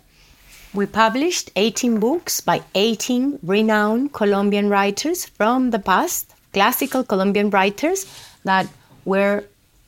we 0.73 0.85
published 0.85 1.51
18 1.55 1.99
books 1.99 2.41
by 2.41 2.61
18 2.75 3.39
renowned 3.43 4.13
Colombian 4.13 4.69
writers 4.69 5.25
from 5.25 5.69
the 5.69 5.79
past, 5.79 6.33
classical 6.51 7.03
Colombian 7.03 7.49
writers 7.49 8.05
that 8.43 8.67
were 9.05 9.43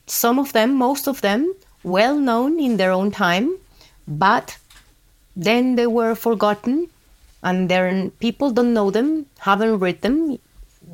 some 0.06 0.38
of 0.38 0.52
them, 0.52 0.74
most 0.74 1.08
of 1.08 1.20
them, 1.20 1.52
well 1.82 2.16
known 2.16 2.60
in 2.60 2.76
their 2.76 2.92
own 2.92 3.10
time, 3.10 3.56
but 4.06 4.56
then 5.34 5.74
they 5.74 5.86
were 5.86 6.14
forgotten 6.14 6.88
and 7.42 7.68
then 7.68 8.10
people 8.12 8.50
don't 8.50 8.72
know 8.72 8.90
them, 8.90 9.26
haven't 9.38 9.78
read 9.78 10.00
them. 10.02 10.38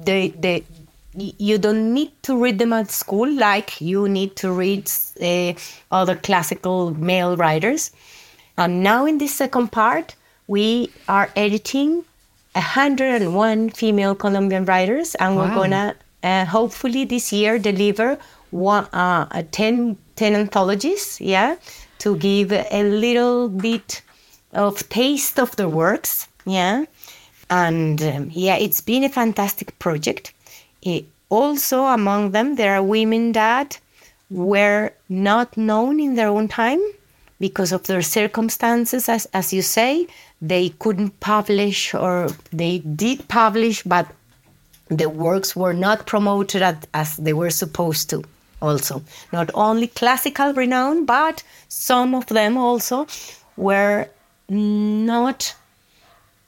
They 0.04 0.28
they 0.28 0.64
you 1.14 1.58
don't 1.58 1.92
need 1.92 2.10
to 2.22 2.42
read 2.42 2.58
them 2.58 2.72
at 2.72 2.90
school 2.90 3.30
like 3.30 3.80
you 3.80 4.08
need 4.08 4.34
to 4.36 4.50
read 4.50 4.90
uh, 5.20 5.52
other 5.90 6.16
classical 6.16 6.92
male 6.94 7.36
writers. 7.36 7.90
And 8.56 8.82
now 8.82 9.06
in 9.06 9.18
this 9.18 9.34
second 9.34 9.72
part, 9.72 10.14
we 10.46 10.90
are 11.08 11.30
editing 11.36 12.04
101 12.52 13.70
female 13.70 14.14
Colombian 14.14 14.64
writers, 14.64 15.14
and 15.16 15.36
wow. 15.36 15.42
we're 15.42 15.54
gonna 15.54 15.96
uh, 16.22 16.44
hopefully 16.44 17.04
this 17.04 17.32
year 17.32 17.58
deliver 17.58 18.18
one 18.50 18.84
uh, 18.92 19.42
10, 19.50 19.96
10 20.16 20.34
anthologies, 20.34 21.20
yeah, 21.20 21.56
to 21.98 22.16
give 22.16 22.52
a 22.52 22.82
little 22.82 23.48
bit 23.48 24.02
of 24.52 24.86
taste 24.90 25.38
of 25.40 25.56
the 25.56 25.68
works 25.68 26.28
yeah. 26.44 26.84
And 27.50 28.02
um, 28.02 28.30
yeah, 28.32 28.56
it's 28.56 28.80
been 28.80 29.04
a 29.04 29.08
fantastic 29.08 29.78
project. 29.78 30.32
It, 30.82 31.06
also, 31.28 31.84
among 31.84 32.32
them, 32.32 32.56
there 32.56 32.74
are 32.74 32.82
women 32.82 33.32
that 33.32 33.80
were 34.30 34.92
not 35.08 35.56
known 35.56 36.00
in 36.00 36.14
their 36.14 36.28
own 36.28 36.48
time 36.48 36.82
because 37.42 37.72
of 37.72 37.82
their 37.88 38.02
circumstances, 38.02 39.08
as, 39.08 39.26
as 39.34 39.52
you 39.52 39.62
say. 39.62 40.06
They 40.40 40.70
couldn't 40.82 41.18
publish, 41.20 41.92
or 41.92 42.30
they 42.52 42.78
did 42.78 43.18
publish, 43.26 43.82
but 43.94 44.06
the 44.88 45.08
works 45.08 45.56
were 45.56 45.76
not 45.86 46.06
promoted 46.06 46.62
as, 46.62 46.76
as 46.94 47.16
they 47.16 47.32
were 47.32 47.50
supposed 47.50 48.10
to 48.10 48.22
also 48.60 49.02
not 49.32 49.50
only 49.54 49.88
classical 49.88 50.52
renown 50.54 51.04
but 51.04 51.42
some 51.68 52.14
of 52.14 52.26
them 52.26 52.56
also 52.56 53.06
were 53.56 54.06
not 54.48 55.56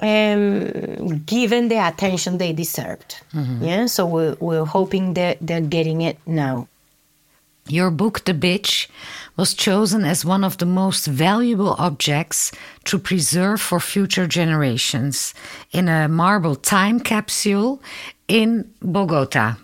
um, 0.00 1.18
given 1.26 1.68
the 1.68 1.80
attention 1.88 2.38
they 2.38 2.52
deserved. 2.52 3.10
Mm-hmm. 3.32 3.64
Yeah, 3.64 3.86
so 3.86 4.06
we're, 4.06 4.36
we're 4.40 4.64
hoping 4.78 5.14
that 5.14 5.38
they're 5.40 5.60
getting 5.60 6.02
it 6.02 6.18
now. 6.26 6.68
Your 7.66 7.90
book, 7.90 8.24
The 8.24 8.34
Bitch, 8.34 8.88
was 9.36 9.54
chosen 9.54 10.04
as 10.04 10.24
one 10.24 10.44
of 10.44 10.58
the 10.58 10.66
most 10.66 11.06
valuable 11.06 11.74
objects 11.78 12.52
to 12.84 12.98
preserve 12.98 13.60
for 13.60 13.80
future 13.80 14.26
generations 14.26 15.34
in 15.72 15.88
a 15.88 16.08
marble 16.08 16.54
time 16.54 17.00
capsule 17.00 17.82
in 18.28 18.72
Bogota. 18.80 19.56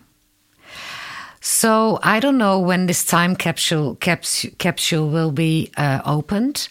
So 1.41 1.99
I 2.03 2.21
don't 2.21 2.37
know 2.37 2.61
when 2.61 2.87
this 2.87 3.05
time 3.05 3.35
capsule 3.35 3.95
capsule, 3.97 4.51
capsule 4.59 5.09
will 5.09 5.31
be 5.33 5.71
uh, 5.77 6.03
opened, 6.05 6.69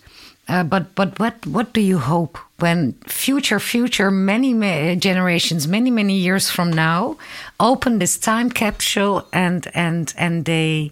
uh, 0.48 0.64
but 0.64 0.94
but 0.94 1.18
what 1.20 1.46
what 1.48 1.74
do 1.74 1.82
you 1.82 1.98
hope 1.98 2.38
when 2.60 2.94
future 3.08 3.60
future 3.60 4.12
many, 4.12 4.54
many 4.54 4.96
generations 4.96 5.68
many 5.68 5.90
many 5.90 6.18
years 6.18 6.52
from 6.52 6.72
now 6.72 7.18
open 7.60 7.98
this 7.98 8.18
time 8.20 8.52
capsule 8.52 9.28
and 9.34 9.68
and 9.74 10.14
and 10.18 10.46
they 10.46 10.92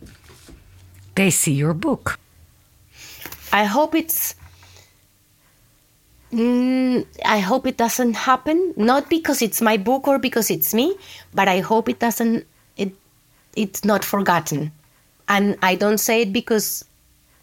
they 1.17 1.29
see 1.29 1.53
your 1.53 1.73
book? 1.73 2.17
I 3.51 3.65
hope 3.65 3.95
it's. 3.95 4.35
Mm, 6.31 7.05
I 7.25 7.39
hope 7.39 7.67
it 7.67 7.77
doesn't 7.77 8.13
happen. 8.13 8.73
Not 8.77 9.09
because 9.09 9.41
it's 9.41 9.61
my 9.61 9.77
book 9.77 10.07
or 10.07 10.19
because 10.19 10.51
it's 10.51 10.73
me, 10.73 10.95
but 11.33 11.47
I 11.47 11.59
hope 11.59 11.89
it 11.89 11.99
doesn't 11.99 12.45
It 12.77 12.93
it's 13.55 13.83
not 13.83 14.05
forgotten. 14.05 14.71
And 15.27 15.57
I 15.61 15.75
don't 15.75 15.99
say 15.99 16.21
it 16.21 16.31
because 16.31 16.85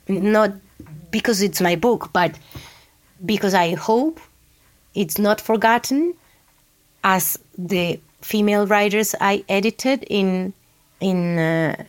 not 0.09 0.53
because 1.11 1.43
it's 1.43 1.61
my 1.61 1.77
book, 1.77 2.11
but 2.13 2.39
because 3.25 3.55
I 3.55 3.75
hope 3.75 4.21
it's 4.95 5.19
not 5.19 5.41
forgotten 5.41 6.15
as 7.03 7.39
the 7.59 8.01
female 8.21 8.67
writers 8.67 9.15
I 9.21 9.45
edited 9.49 10.05
in 10.09 10.53
in 11.01 11.39
uh, 11.39 11.85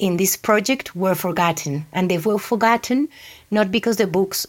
in 0.00 0.16
this 0.16 0.34
project 0.36 0.96
were 0.96 1.14
forgotten, 1.14 1.86
and 1.92 2.10
they 2.10 2.18
were 2.18 2.38
forgotten 2.38 3.08
not 3.50 3.70
because 3.70 3.98
the 3.98 4.06
books 4.06 4.46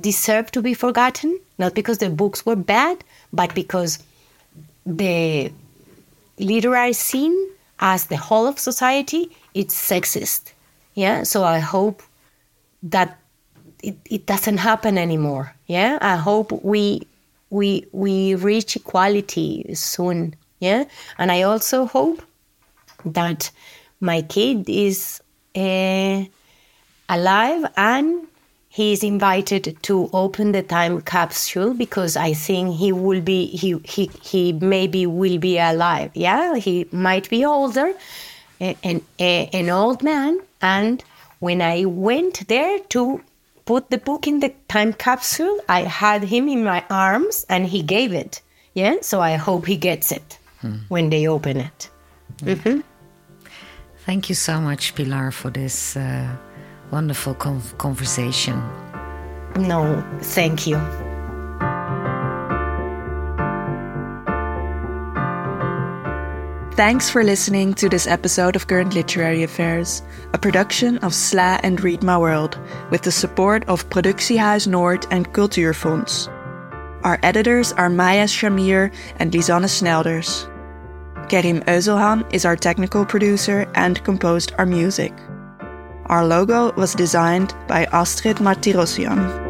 deserve 0.00 0.52
to 0.52 0.62
be 0.62 0.74
forgotten, 0.74 1.40
not 1.58 1.74
because 1.74 1.98
the 1.98 2.10
books 2.10 2.44
were 2.44 2.56
bad, 2.56 3.02
but 3.32 3.54
because 3.54 3.98
the 4.84 5.50
literary 6.38 6.92
scene 6.92 7.36
as 7.80 8.06
the 8.06 8.16
whole 8.16 8.46
of 8.46 8.58
society 8.58 9.30
it's 9.54 9.74
sexist. 9.74 10.52
Yeah? 10.94 11.22
So 11.22 11.44
i 11.44 11.58
hope 11.58 12.02
that 12.82 13.18
it, 13.82 13.96
it 14.04 14.26
doesn't 14.26 14.58
happen 14.58 14.98
anymore. 14.98 15.54
Yeah? 15.66 15.98
I 16.00 16.16
hope 16.16 16.52
we 16.62 17.06
we 17.50 17.86
we 17.92 18.34
reach 18.34 18.76
equality 18.76 19.74
soon. 19.74 20.34
Yeah? 20.60 20.84
And 21.18 21.32
i 21.32 21.42
also 21.42 21.86
hope 21.86 22.22
that 23.04 23.50
my 24.00 24.22
kid 24.22 24.68
is 24.68 25.20
uh, 25.56 26.24
alive 27.08 27.64
and 27.76 28.26
he 28.68 28.92
is 28.92 29.02
invited 29.02 29.76
to 29.82 30.08
open 30.12 30.52
the 30.52 30.62
time 30.62 31.00
capsule 31.00 31.74
because 31.74 32.16
I 32.16 32.32
think 32.32 32.76
he 32.76 32.92
will 32.92 33.20
be 33.20 33.46
he 33.46 33.78
he 33.84 34.10
he 34.22 34.52
maybe 34.52 35.06
will 35.06 35.38
be 35.38 35.58
alive. 35.58 36.12
Yeah, 36.14 36.54
he 36.54 36.86
might 36.92 37.28
be 37.28 37.44
older, 37.44 37.92
an 38.60 39.02
an 39.18 39.70
old 39.70 40.04
man. 40.04 40.38
And 40.62 41.02
when 41.40 41.60
I 41.60 41.84
went 41.84 42.46
there 42.46 42.78
to 42.90 43.20
put 43.64 43.90
the 43.90 43.98
book 43.98 44.28
in 44.28 44.38
the 44.38 44.54
time 44.68 44.92
capsule, 44.92 45.58
I 45.68 45.82
had 45.82 46.22
him 46.22 46.48
in 46.48 46.62
my 46.62 46.84
arms 46.90 47.44
and 47.48 47.66
he 47.66 47.82
gave 47.82 48.12
it. 48.12 48.40
Yeah, 48.74 48.96
so 49.02 49.20
I 49.20 49.34
hope 49.34 49.66
he 49.66 49.76
gets 49.76 50.12
it 50.12 50.38
hmm. 50.60 50.76
when 50.88 51.10
they 51.10 51.26
open 51.26 51.56
it. 51.56 51.90
Mm-hmm. 52.42 52.80
Thank 54.06 54.28
you 54.28 54.34
so 54.34 54.60
much, 54.60 54.94
Pilar, 54.94 55.30
for 55.30 55.50
this. 55.50 55.96
Uh 55.96 56.36
wonderful 56.90 57.34
conversation. 57.34 58.54
No, 59.56 60.04
thank 60.20 60.66
you. 60.66 60.76
Thanks 66.74 67.10
for 67.10 67.22
listening 67.22 67.74
to 67.74 67.88
this 67.90 68.06
episode 68.06 68.56
of 68.56 68.66
Current 68.66 68.94
Literary 68.94 69.42
Affairs, 69.42 70.02
a 70.32 70.38
production 70.38 70.96
of 70.98 71.12
SLAA 71.12 71.60
and 71.62 71.78
Read 71.82 72.02
My 72.02 72.16
World, 72.16 72.58
with 72.90 73.02
the 73.02 73.12
support 73.12 73.68
of 73.68 73.88
Productiehuis 73.90 74.66
Noord 74.66 75.06
and 75.10 75.30
Cultuurfonds. 75.34 76.28
Our 77.04 77.18
editors 77.22 77.72
are 77.72 77.90
Maya 77.90 78.24
Shamir 78.24 78.92
and 79.18 79.32
Lisanne 79.32 79.68
Snelders. 79.68 80.49
Kerim 81.30 81.62
Euzelhan 81.66 82.26
is 82.34 82.44
our 82.44 82.56
technical 82.56 83.04
producer 83.04 83.70
and 83.76 84.02
composed 84.02 84.52
our 84.58 84.66
music. 84.66 85.12
Our 86.06 86.26
logo 86.26 86.72
was 86.72 86.92
designed 86.92 87.54
by 87.68 87.84
Astrid 87.92 88.38
Martirosyan. 88.38 89.49